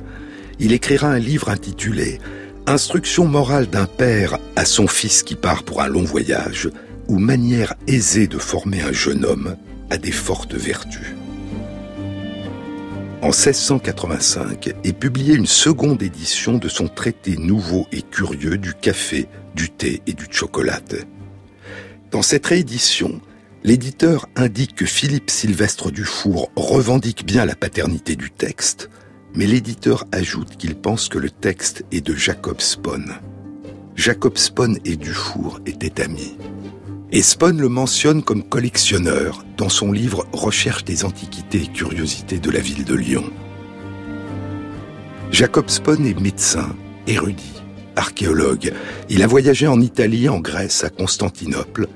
[0.60, 2.20] il écrira un livre intitulé
[2.66, 6.70] Instruction morale d'un père à son fils qui part pour un long voyage,
[7.08, 9.56] ou manière aisée de former un jeune homme
[9.90, 11.16] à des fortes vertus.
[13.22, 19.28] En 1685 est publiée une seconde édition de son traité nouveau et curieux du café,
[19.56, 20.82] du thé et du chocolat.
[22.12, 23.22] Dans cette réédition,
[23.64, 28.90] l'éditeur indique que Philippe Sylvestre Dufour revendique bien la paternité du texte,
[29.38, 33.04] mais l'éditeur ajoute qu'il pense que le texte est de Jacob Spon.
[33.96, 36.36] Jacob Spon et Dufour étaient amis.
[37.12, 42.50] Et Spon le mentionne comme collectionneur dans son livre Recherche des antiquités et curiosités de
[42.50, 43.26] la ville de Lyon.
[45.32, 46.76] Jacob Spon est médecin,
[47.06, 47.62] érudit,
[47.96, 48.74] archéologue.
[49.08, 51.88] Il a voyagé en Italie, en Grèce, à Constantinople.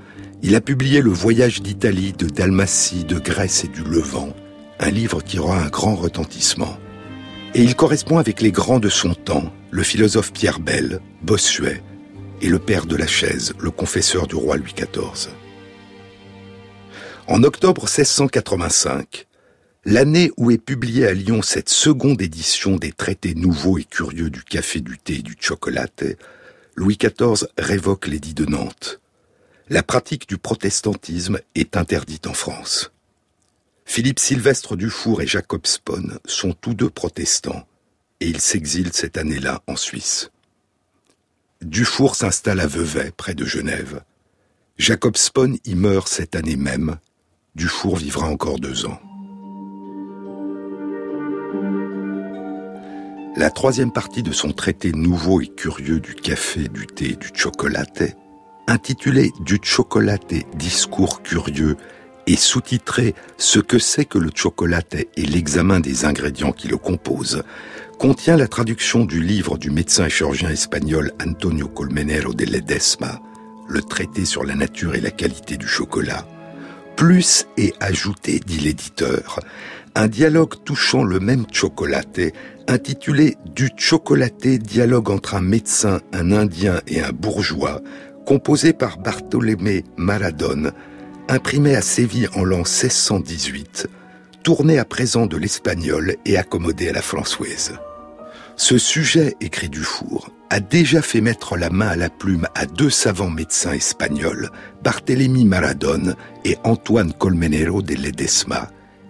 [0.43, 4.29] Il a publié Le voyage d'Italie, de Dalmatie, de Grèce et du Levant,
[4.79, 6.77] un livre qui aura un grand retentissement.
[7.53, 11.83] Et il correspond avec les grands de son temps, le philosophe Pierre Bell, Bossuet,
[12.41, 15.33] et le père de la chaise, le confesseur du roi Louis XIV.
[17.27, 19.27] En octobre 1685,
[19.83, 24.43] l'année où est publiée à Lyon cette seconde édition des traités nouveaux et curieux du
[24.43, 25.87] café, du thé et du chocolat,
[26.75, 29.01] Louis XIV révoque l'édit de Nantes.
[29.69, 32.93] La pratique du protestantisme est interdite en France.
[33.85, 37.67] Philippe Sylvestre Dufour et Jacob Spon sont tous deux protestants
[38.19, 40.31] et ils s'exilent cette année-là en Suisse.
[41.61, 44.01] Dufour s'installe à Vevey, près de Genève.
[44.77, 46.97] Jacob Spon y meurt cette année même.
[47.55, 48.99] Dufour vivra encore deux ans.
[53.35, 57.29] La troisième partie de son traité nouveau et curieux du café, du thé et du
[57.33, 58.15] chocolaté,
[58.67, 61.77] intitulé Du chocolaté, discours curieux
[62.31, 67.43] et sous-titré Ce que c'est que le chocolaté et l'examen des ingrédients qui le composent,
[67.99, 73.19] contient la traduction du livre du médecin et chirurgien espagnol Antonio Colmenero de Ledesma,
[73.67, 76.25] le traité sur la nature et la qualité du chocolat.
[76.95, 79.41] Plus est ajouté, dit l'éditeur,
[79.95, 82.31] un dialogue touchant le même chocolaté
[82.69, 87.81] intitulé Du chocolaté, dialogue entre un médecin, un indien et un bourgeois,
[88.25, 90.71] composé par Bartolomé Maradone,
[91.29, 93.87] imprimé à Séville en l'an 1618,
[94.43, 97.73] tourné à présent de l'espagnol et accommodé à la française.
[98.57, 102.89] Ce sujet, écrit Dufour, a déjà fait mettre la main à la plume à deux
[102.89, 104.49] savants médecins espagnols,
[104.83, 108.69] Barthélemy Maradone et Antoine Colmenero de Ledesma,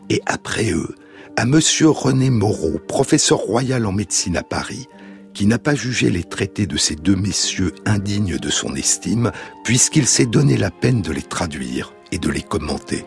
[0.09, 0.95] et après eux,
[1.38, 4.88] à monsieur René Moreau, professeur royal en médecine à Paris,
[5.34, 9.32] qui n'a pas jugé les traités de ces deux messieurs indignes de son estime,
[9.64, 13.06] puisqu'il s'est donné la peine de les traduire et de les commenter.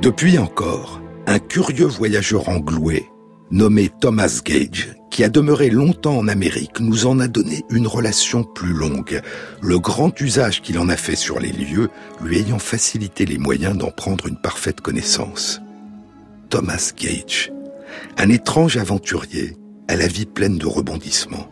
[0.00, 3.08] Depuis encore, un curieux voyageur engloué,
[3.50, 8.42] nommé Thomas Gage, qui a demeuré longtemps en Amérique, nous en a donné une relation
[8.42, 9.20] plus longue,
[9.60, 11.90] le grand usage qu'il en a fait sur les lieux,
[12.22, 15.60] lui ayant facilité les moyens d'en prendre une parfaite connaissance.
[16.48, 17.52] Thomas Gage,
[18.18, 19.56] un étrange aventurier
[19.88, 21.48] à la vie pleine de rebondissements.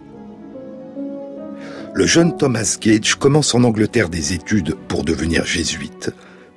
[1.92, 6.10] Le jeune Thomas Gage commence en Angleterre des études pour devenir jésuite,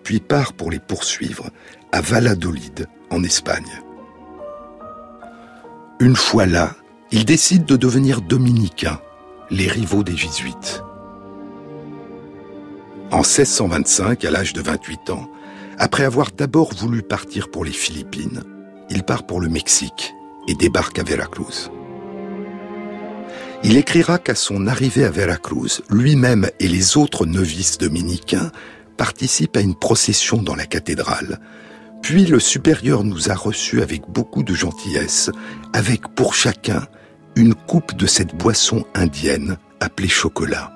[0.04, 1.50] puis part pour les poursuivre
[1.92, 3.82] à Valladolid, en Espagne.
[6.00, 6.76] Une fois là,
[7.12, 9.00] il décide de devenir dominicain,
[9.50, 10.84] les rivaux des jésuites.
[13.12, 15.30] En 1625, à l'âge de 28 ans,
[15.78, 18.44] après avoir d'abord voulu partir pour les Philippines,
[18.90, 20.14] il part pour le Mexique
[20.48, 21.70] et débarque à Veracruz.
[23.64, 28.52] Il écrira qu'à son arrivée à Veracruz, lui-même et les autres novices dominicains
[28.98, 31.40] participent à une procession dans la cathédrale.
[32.02, 35.32] Puis le supérieur nous a reçus avec beaucoup de gentillesse,
[35.72, 36.86] avec pour chacun
[37.36, 40.74] une coupe de cette boisson indienne appelée chocolat.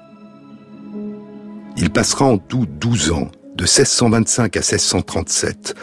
[1.75, 5.75] Il passera en tout 12 ans, de 1625 à 1637,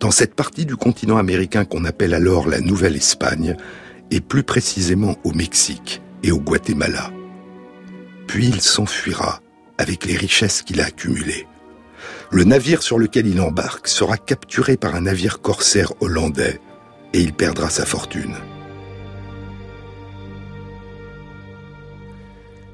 [0.00, 3.56] dans cette partie du continent américain qu'on appelle alors la Nouvelle-Espagne,
[4.10, 7.12] et plus précisément au Mexique et au Guatemala.
[8.26, 9.40] Puis il s'enfuira
[9.78, 11.46] avec les richesses qu'il a accumulées.
[12.32, 16.60] Le navire sur lequel il embarque sera capturé par un navire corsaire hollandais
[17.12, 18.36] et il perdra sa fortune.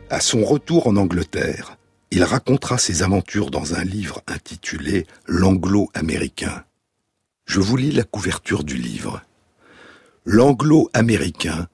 [0.09, 1.77] À son retour en Angleterre,
[2.11, 6.65] il racontera ses aventures dans un livre intitulé L'anglo-américain.
[7.47, 9.23] Je vous lis la couverture du livre.
[10.25, 11.69] L'anglo-américain,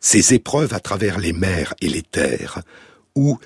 [0.00, 2.60] ses épreuves à travers les mers et les terres,
[3.14, 3.38] ou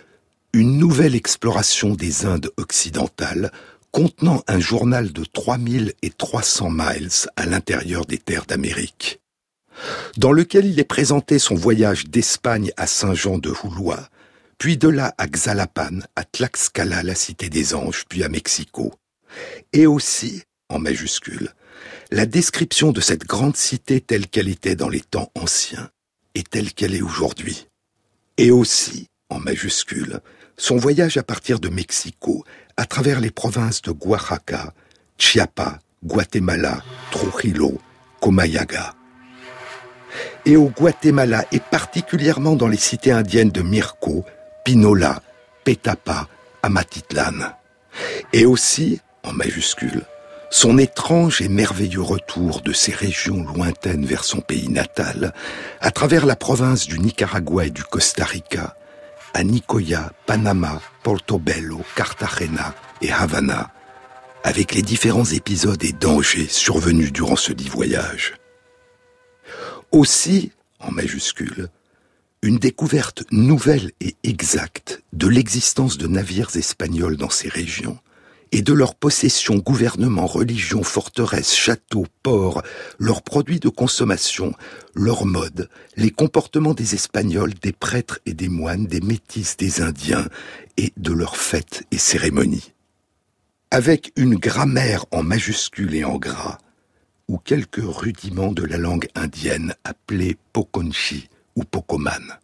[0.54, 3.52] une nouvelle exploration des Indes occidentales
[3.92, 9.20] contenant un journal de 3300 miles à l'intérieur des terres d'Amérique,
[10.16, 14.08] dans lequel il est présenté son voyage d'Espagne à Saint-Jean de Houlois,
[14.58, 18.94] puis de là à Xalapan, à Tlaxcala, la cité des anges, puis à Mexico,
[19.74, 21.54] et aussi, en majuscule,
[22.10, 25.90] la description de cette grande cité telle qu'elle était dans les temps anciens
[26.34, 27.66] et telle qu'elle est aujourd'hui.
[28.38, 30.20] Et aussi, en majuscule,
[30.56, 32.44] son voyage à partir de Mexico
[32.76, 34.72] à travers les provinces de Oaxaca,
[35.18, 37.80] Chiapas, Guatemala, Trujillo,
[38.20, 38.94] Comayaga.
[40.44, 44.24] Et au Guatemala, et particulièrement dans les cités indiennes de Mirco,
[44.64, 45.22] Pinola,
[45.64, 46.28] Petapa,
[46.62, 47.56] Amatitlan.
[48.32, 50.04] Et aussi, en majuscule,
[50.50, 55.32] son étrange et merveilleux retour de ces régions lointaines vers son pays natal,
[55.80, 58.76] à travers la province du Nicaragua et du Costa Rica,
[59.34, 63.70] à Nicoya, Panama, Portobello, Cartagena et Havana,
[64.44, 68.34] avec les différents épisodes et dangers survenus durant ce dit voyage.
[69.90, 71.68] Aussi, en majuscule,
[72.42, 77.98] une découverte nouvelle et exacte de l'existence de navires espagnols dans ces régions
[78.52, 82.62] et de leur possession, gouvernement, religion, forteresse, châteaux, ports,
[82.98, 84.52] leurs produits de consommation,
[84.94, 90.26] leurs modes, les comportements des Espagnols, des prêtres et des moines, des métis, des Indiens,
[90.76, 92.72] et de leurs fêtes et cérémonies.
[93.70, 96.58] Avec une grammaire en majuscule et en gras,
[97.28, 102.38] ou quelques rudiments de la langue indienne appelée Poconchi ou Pocoman.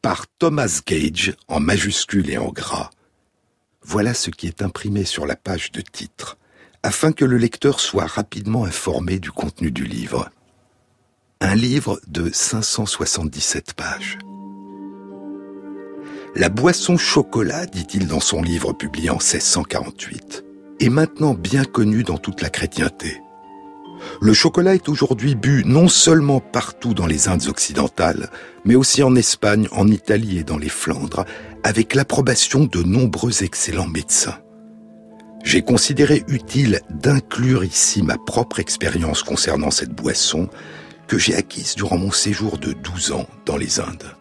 [0.00, 2.90] Par Thomas Gage en majuscule et en gras,
[3.84, 6.38] voilà ce qui est imprimé sur la page de titre,
[6.82, 10.30] afin que le lecteur soit rapidement informé du contenu du livre.
[11.40, 14.18] Un livre de 577 pages.
[16.34, 20.44] La boisson chocolat, dit-il dans son livre publié en 1648,
[20.80, 23.20] est maintenant bien connue dans toute la chrétienté.
[24.20, 28.30] Le chocolat est aujourd'hui bu non seulement partout dans les Indes occidentales,
[28.64, 31.24] mais aussi en Espagne, en Italie et dans les Flandres,
[31.64, 34.38] avec l'approbation de nombreux excellents médecins.
[35.44, 40.48] J'ai considéré utile d'inclure ici ma propre expérience concernant cette boisson
[41.08, 44.16] que j'ai acquise durant mon séjour de 12 ans dans les Indes.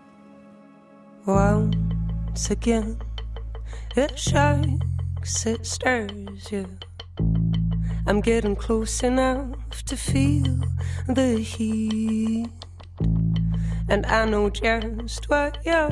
[13.90, 15.92] And I know just what you're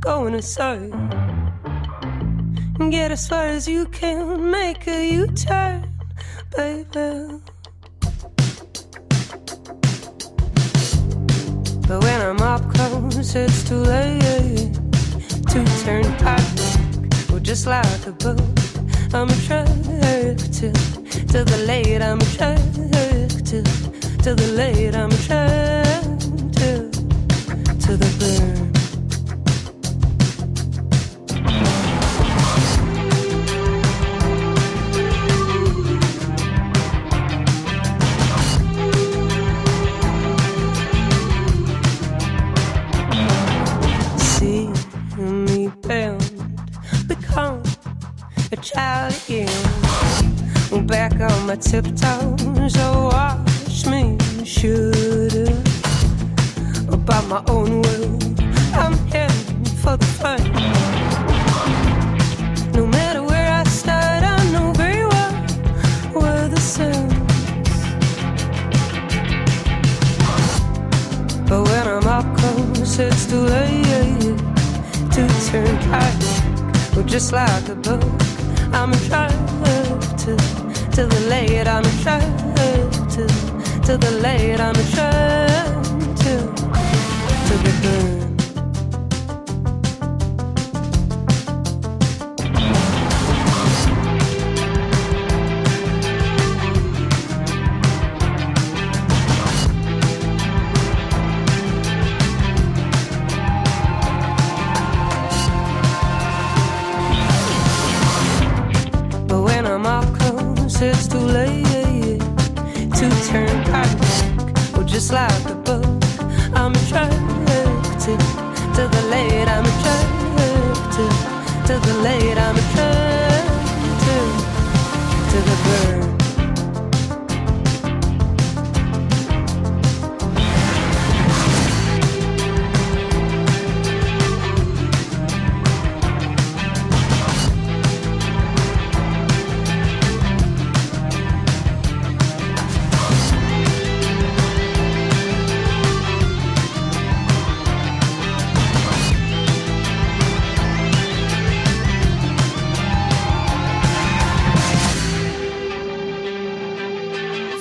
[0.00, 0.90] going to say.
[2.90, 5.92] Get as far as you can, make a U turn,
[6.56, 7.40] baby.
[11.86, 14.72] But when I'm up close, it's too late
[15.50, 16.40] to turn back.
[17.28, 18.40] Well, just like a boat,
[19.12, 22.00] I'm attracted to the late.
[22.00, 23.30] I'm attracted
[24.24, 24.94] to the late.
[24.94, 25.89] I'm attracted
[27.90, 28.20] to the
[49.30, 50.86] again.
[50.86, 55.69] Back on my tiptoes, oh, watch me shoot
[57.10, 58.18] About my own will,
[58.72, 60.40] I'm heading for the fun.
[62.72, 65.32] No matter where I start, I know very well
[66.12, 67.08] where the sun.
[71.48, 74.38] But when I'm up close, it's too late
[75.14, 76.14] to turn back.
[76.94, 78.04] Well, just like a boat.
[78.72, 80.38] I'm attracted
[80.94, 81.66] to the late.
[81.66, 82.92] I'm attracted
[83.86, 84.60] to the late.
[84.60, 85.89] I'm attracted
[87.62, 88.19] to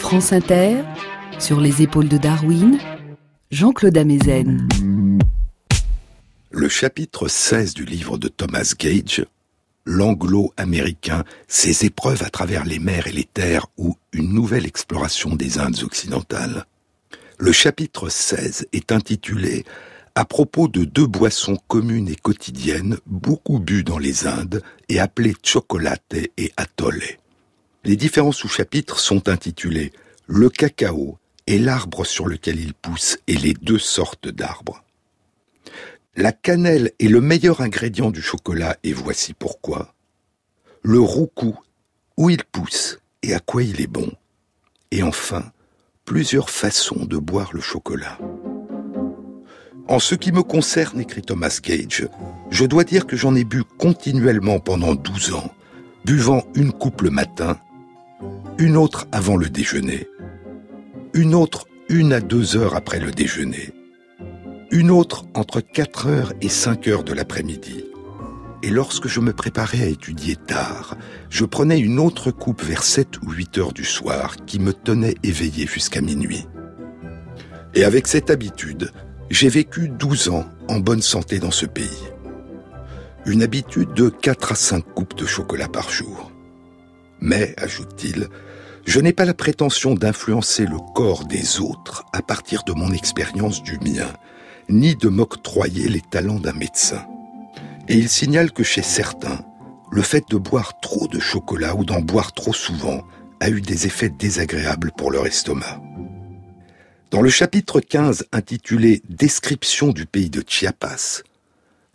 [0.09, 0.77] France Inter,
[1.37, 2.79] sur les épaules de Darwin,
[3.51, 4.67] Jean-Claude Amezen.
[6.49, 9.23] Le chapitre 16 du livre de Thomas Gage,
[9.85, 15.59] L'anglo-américain, ses épreuves à travers les mers et les terres ou une nouvelle exploration des
[15.59, 16.65] Indes occidentales.
[17.37, 19.63] Le chapitre 16 est intitulé
[20.15, 25.35] à propos de deux boissons communes et quotidiennes beaucoup bues dans les Indes et appelées
[25.43, 27.03] chocolate et atole.
[27.83, 29.91] Les différents sous-chapitres sont intitulés
[30.31, 31.17] le cacao
[31.47, 34.83] est l'arbre sur lequel il pousse et les deux sortes d'arbres.
[36.15, 39.95] La cannelle est le meilleur ingrédient du chocolat et voici pourquoi.
[40.83, 41.57] Le roucou,
[42.15, 44.11] où il pousse et à quoi il est bon.
[44.91, 45.51] Et enfin,
[46.05, 48.19] plusieurs façons de boire le chocolat.
[49.87, 52.07] En ce qui me concerne, écrit Thomas Gage,
[52.51, 55.51] je dois dire que j'en ai bu continuellement pendant 12 ans,
[56.05, 57.57] buvant une coupe le matin,
[58.57, 60.07] une autre avant le déjeuner,
[61.13, 63.73] une autre une à deux heures après le déjeuner,
[64.71, 67.85] une autre entre 4 heures et 5 heures de l'après-midi.
[68.61, 70.97] Et lorsque je me préparais à étudier tard,
[71.29, 75.15] je prenais une autre coupe vers 7 ou 8 heures du soir qui me tenait
[75.23, 76.45] éveillé jusqu'à minuit.
[77.73, 78.91] Et avec cette habitude,
[79.29, 82.03] j'ai vécu 12 ans en bonne santé dans ce pays.
[83.25, 86.31] Une habitude de 4 à 5 coupes de chocolat par jour.
[87.21, 88.27] Mais, ajoute-t-il,
[88.85, 93.61] je n'ai pas la prétention d'influencer le corps des autres à partir de mon expérience
[93.61, 94.11] du mien,
[94.69, 97.05] ni de m'octroyer les talents d'un médecin.
[97.87, 99.41] Et il signale que chez certains,
[99.91, 103.03] le fait de boire trop de chocolat ou d'en boire trop souvent
[103.39, 105.81] a eu des effets désagréables pour leur estomac.
[107.11, 111.23] Dans le chapitre 15 intitulé Description du pays de Chiapas,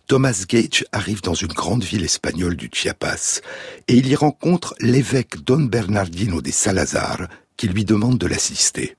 [0.07, 3.41] Thomas Gage arrive dans une grande ville espagnole du Chiapas
[3.89, 7.27] et il y rencontre l'évêque Don Bernardino de Salazar
[7.57, 8.97] qui lui demande de l'assister.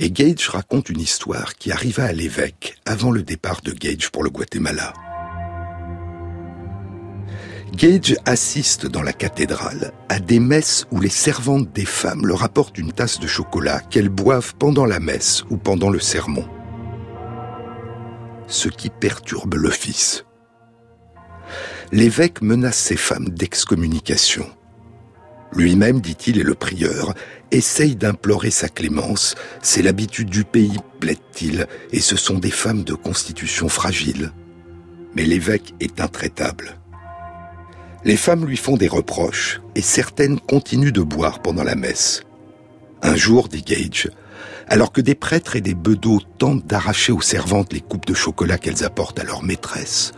[0.00, 4.24] Et Gage raconte une histoire qui arriva à l'évêque avant le départ de Gage pour
[4.24, 4.94] le Guatemala.
[7.72, 12.78] Gage assiste dans la cathédrale à des messes où les servantes des femmes leur apportent
[12.78, 16.48] une tasse de chocolat qu'elles boivent pendant la messe ou pendant le sermon.
[18.48, 20.24] Ce qui perturbe l'office.
[21.94, 24.46] L'évêque menace ces femmes d'excommunication.
[25.52, 27.12] Lui-même, dit-il, et le prieur,
[27.50, 29.34] essaye d'implorer sa clémence.
[29.60, 34.32] C'est l'habitude du pays, plaide-t-il, et ce sont des femmes de constitution fragile.
[35.14, 36.78] Mais l'évêque est intraitable.
[38.06, 42.22] Les femmes lui font des reproches et certaines continuent de boire pendant la messe.
[43.02, 44.08] Un jour, dit Gage,
[44.66, 48.56] alors que des prêtres et des bedeaux tentent d'arracher aux servantes les coupes de chocolat
[48.56, 50.12] qu'elles apportent à leur maîtresse,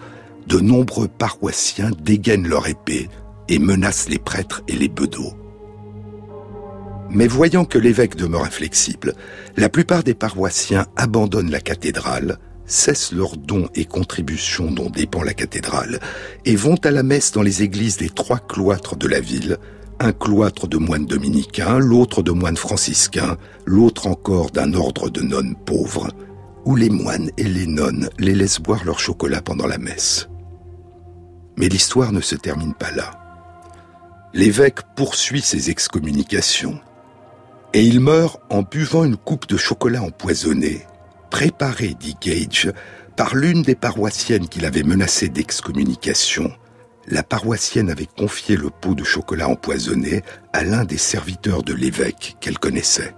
[0.46, 3.08] de nombreux paroissiens dégainent leur épée
[3.48, 5.34] et menacent les prêtres et les bedeaux.
[7.10, 9.14] Mais voyant que l'évêque demeure inflexible,
[9.56, 15.34] la plupart des paroissiens abandonnent la cathédrale cessent leurs dons et contributions dont dépend la
[15.34, 16.00] cathédrale
[16.44, 19.58] et vont à la messe dans les églises des trois cloîtres de la ville,
[20.00, 25.54] un cloître de moines dominicains, l'autre de moines franciscains, l'autre encore d'un ordre de nonnes
[25.66, 26.08] pauvres,
[26.64, 30.28] où les moines et les nonnes les laissent boire leur chocolat pendant la messe.
[31.56, 33.12] Mais l'histoire ne se termine pas là.
[34.32, 36.80] L'évêque poursuit ses excommunications
[37.72, 40.86] et il meurt en buvant une coupe de chocolat empoisonné
[41.34, 42.72] préparé, dit Gage,
[43.16, 46.52] par l'une des paroissiennes qu'il avait menacée d'excommunication.
[47.08, 52.36] La paroissienne avait confié le pot de chocolat empoisonné à l'un des serviteurs de l'évêque
[52.38, 53.16] qu'elle connaissait.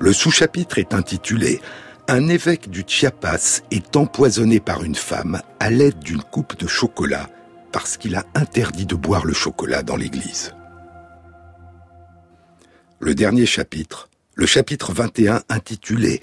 [0.00, 1.62] Le sous-chapitre est intitulé
[2.14, 7.30] Un évêque du Chiapas est empoisonné par une femme à l'aide d'une coupe de chocolat
[7.72, 10.52] parce qu'il a interdit de boire le chocolat dans l'église.
[13.00, 16.20] Le dernier chapitre le chapitre 21 intitulé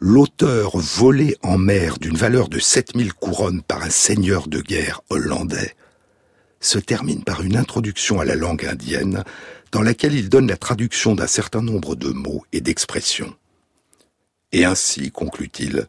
[0.00, 5.76] L'auteur volé en mer d'une valeur de 7000 couronnes par un seigneur de guerre hollandais
[6.58, 9.22] se termine par une introduction à la langue indienne
[9.70, 13.32] dans laquelle il donne la traduction d'un certain nombre de mots et d'expressions.
[14.52, 15.86] Et ainsi, conclut-il,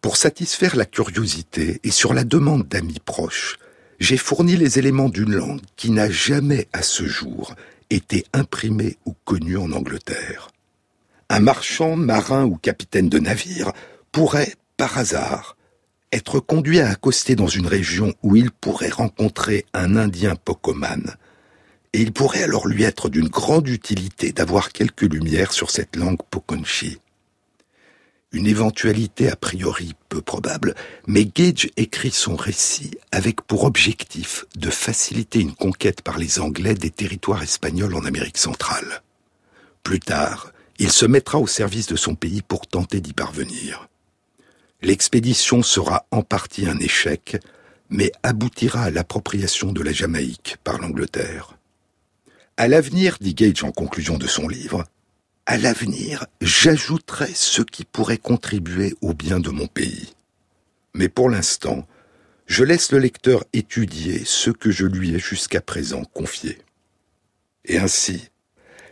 [0.00, 3.58] pour satisfaire la curiosité et sur la demande d'amis proches,
[3.98, 7.54] j'ai fourni les éléments d'une langue qui n'a jamais à ce jour
[7.90, 10.50] été imprimée ou connue en Angleterre
[11.28, 13.72] un marchand, marin ou capitaine de navire
[14.12, 15.56] pourrait, par hasard,
[16.12, 21.16] être conduit à accoster dans une région où il pourrait rencontrer un Indien Pocoman,
[21.92, 26.22] et il pourrait alors lui être d'une grande utilité d'avoir quelques lumières sur cette langue
[26.30, 26.98] Poconchi.
[28.36, 30.74] Une éventualité a priori peu probable,
[31.06, 36.74] mais Gage écrit son récit avec pour objectif de faciliter une conquête par les Anglais
[36.74, 39.00] des territoires espagnols en Amérique centrale.
[39.82, 43.88] Plus tard, il se mettra au service de son pays pour tenter d'y parvenir.
[44.82, 47.38] L'expédition sera en partie un échec,
[47.88, 51.56] mais aboutira à l'appropriation de la Jamaïque par l'Angleterre.
[52.58, 54.84] À l'avenir, dit Gage en conclusion de son livre,
[55.46, 60.12] à l'avenir, j'ajouterai ce qui pourrait contribuer au bien de mon pays.
[60.94, 61.86] Mais pour l'instant,
[62.46, 66.58] je laisse le lecteur étudier ce que je lui ai jusqu'à présent confié.
[67.64, 68.28] Et ainsi,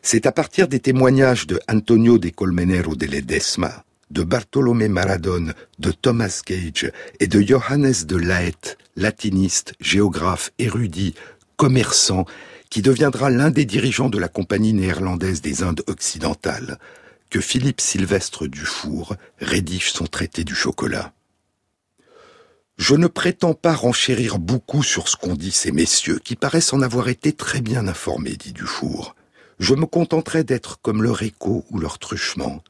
[0.02, 5.90] c'est à partir des témoignages de Antonio de Colmenero de Ledesma, de Bartolomé Maradone, de
[5.90, 6.90] Thomas Gage
[7.20, 11.14] et de Johannes de Laet, latiniste, géographe, érudit,
[11.57, 12.26] commerçant,
[12.74, 16.80] qui deviendra l'un des dirigeants de la Compagnie néerlandaise des Indes occidentales,
[17.30, 21.12] que Philippe Sylvestre Dufour rédige son traité du chocolat.
[22.76, 26.82] Je ne prétends pas renchérir beaucoup sur ce qu'ont dit ces messieurs, qui paraissent en
[26.82, 29.14] avoir été très bien informés, dit Dufour.
[29.60, 32.60] Je me contenterai d'être comme leur écho ou leur truchement,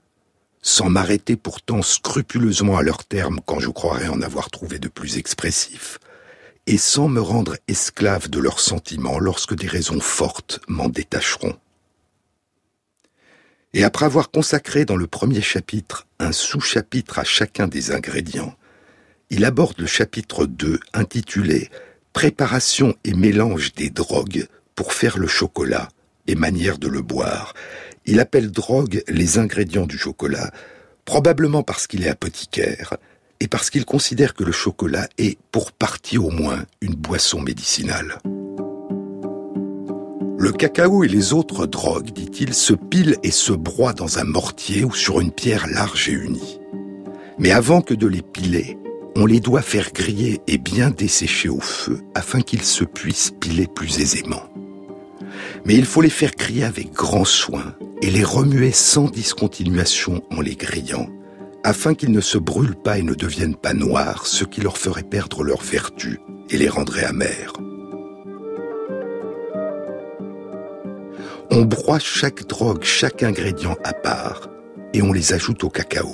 [0.60, 5.16] sans m'arrêter pourtant scrupuleusement à leur terme quand je croirais en avoir trouvé de plus
[5.16, 5.98] expressifs,
[6.66, 11.56] et sans me rendre esclave de leurs sentiments lorsque des raisons fortes m'en détacheront.
[13.74, 18.54] Et après avoir consacré dans le premier chapitre un sous-chapitre à chacun des ingrédients,
[19.30, 21.70] il aborde le chapitre 2 intitulé
[22.12, 24.46] Préparation et mélange des drogues
[24.76, 25.88] pour faire le chocolat
[26.28, 27.54] et manière de le boire.
[28.06, 30.52] Il appelle drogue les ingrédients du chocolat,
[31.04, 32.96] probablement parce qu'il est apothicaire
[33.44, 38.18] et parce qu'il considère que le chocolat est, pour partie au moins, une boisson médicinale.
[40.38, 44.82] Le cacao et les autres drogues, dit-il, se pilent et se broient dans un mortier
[44.82, 46.58] ou sur une pierre large et unie.
[47.38, 48.78] Mais avant que de les piler,
[49.14, 53.66] on les doit faire griller et bien dessécher au feu afin qu'ils se puissent piler
[53.66, 54.44] plus aisément.
[55.66, 60.40] Mais il faut les faire griller avec grand soin et les remuer sans discontinuation en
[60.40, 61.10] les grillant,
[61.64, 65.02] afin qu'ils ne se brûlent pas et ne deviennent pas noirs, ce qui leur ferait
[65.02, 67.54] perdre leur vertu et les rendrait amers.
[71.50, 74.48] On broie chaque drogue, chaque ingrédient à part,
[74.92, 76.10] et on les ajoute au cacao.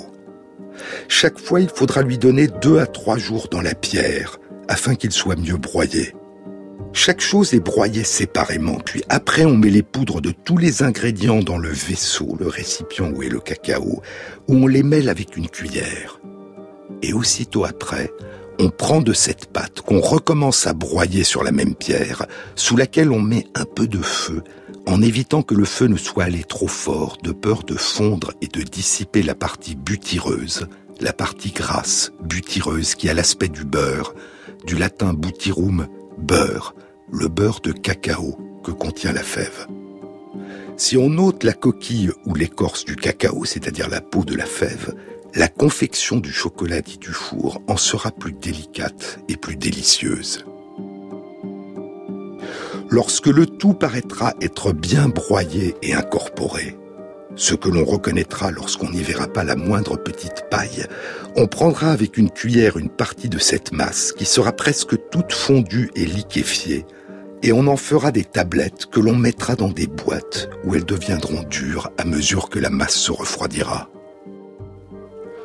[1.09, 4.37] Chaque fois, il faudra lui donner deux à trois jours dans la pierre
[4.69, 6.15] afin qu'il soit mieux broyé.
[6.93, 11.41] Chaque chose est broyée séparément, puis après on met les poudres de tous les ingrédients
[11.41, 14.01] dans le vaisseau, le récipient où est le cacao,
[14.47, 16.19] où on les mêle avec une cuillère.
[17.01, 18.11] Et aussitôt après,
[18.59, 22.25] on prend de cette pâte qu'on recommence à broyer sur la même pierre,
[22.55, 24.43] sous laquelle on met un peu de feu,
[24.85, 28.47] en évitant que le feu ne soit allé trop fort, de peur de fondre et
[28.47, 30.67] de dissiper la partie butireuse,
[30.99, 34.13] la partie grasse, butireuse, qui a l'aspect du beurre,
[34.67, 35.87] du latin butirum,
[36.21, 36.75] beurre,
[37.11, 39.67] le beurre de cacao que contient la fève.
[40.77, 44.95] Si on ôte la coquille ou l'écorce du cacao, c'est-à-dire la peau de la fève,
[45.35, 50.45] la confection du chocolat dit du four en sera plus délicate et plus délicieuse.
[52.89, 56.75] Lorsque le tout paraîtra être bien broyé et incorporé,
[57.35, 60.85] ce que l'on reconnaîtra lorsqu'on n'y verra pas la moindre petite paille,
[61.35, 65.91] on prendra avec une cuillère une partie de cette masse qui sera presque toute fondue
[65.95, 66.85] et liquéfiée,
[67.43, 71.43] et on en fera des tablettes que l'on mettra dans des boîtes où elles deviendront
[71.43, 73.89] dures à mesure que la masse se refroidira.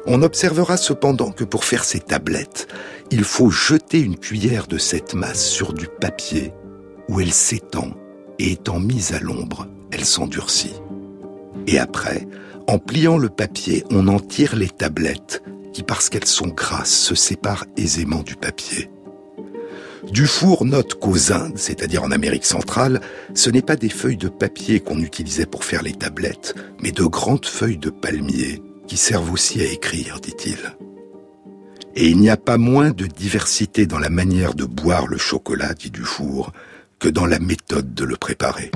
[0.07, 2.69] On observera cependant que pour faire ces tablettes,
[3.11, 6.53] il faut jeter une cuillère de cette masse sur du papier
[7.09, 7.91] où elle s'étend
[8.39, 10.75] et étant mise à l'ombre, elle s'endurcit.
[11.67, 12.27] Et après,
[12.67, 15.43] en pliant le papier, on en tire les tablettes
[15.73, 18.91] qui, parce qu'elles sont grasses, se séparent aisément du papier.
[20.11, 23.01] Dufour note qu'aux Indes, c'est-à-dire en Amérique centrale,
[23.35, 27.05] ce n'est pas des feuilles de papier qu'on utilisait pour faire les tablettes, mais de
[27.05, 30.59] grandes feuilles de palmier qui servent aussi à écrire, dit-il.
[31.97, 35.75] Et il n'y a pas moins de diversité dans la manière de boire le chocolat,
[35.75, 36.53] dit Dufour,
[36.99, 38.71] que dans la méthode de le préparer.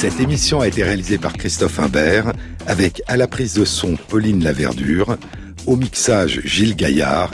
[0.00, 2.32] Cette émission a été réalisée par Christophe Imbert,
[2.66, 5.18] avec à la prise de son Pauline Laverdure,
[5.66, 7.30] au mixage Gilles Gaillard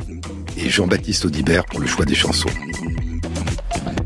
[0.58, 2.48] et Jean-Baptiste Audibert pour le choix des chansons.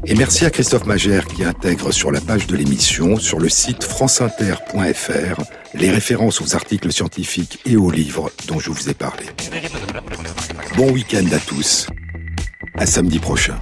[0.04, 3.82] Et merci à Christophe Magère qui intègre sur la page de l'émission, sur le site
[3.82, 5.42] franceinter.fr,
[5.72, 9.24] les références aux articles scientifiques et aux livres dont je vous ai parlé.
[10.76, 11.86] Bon week-end à tous.
[12.76, 13.58] À samedi prochain.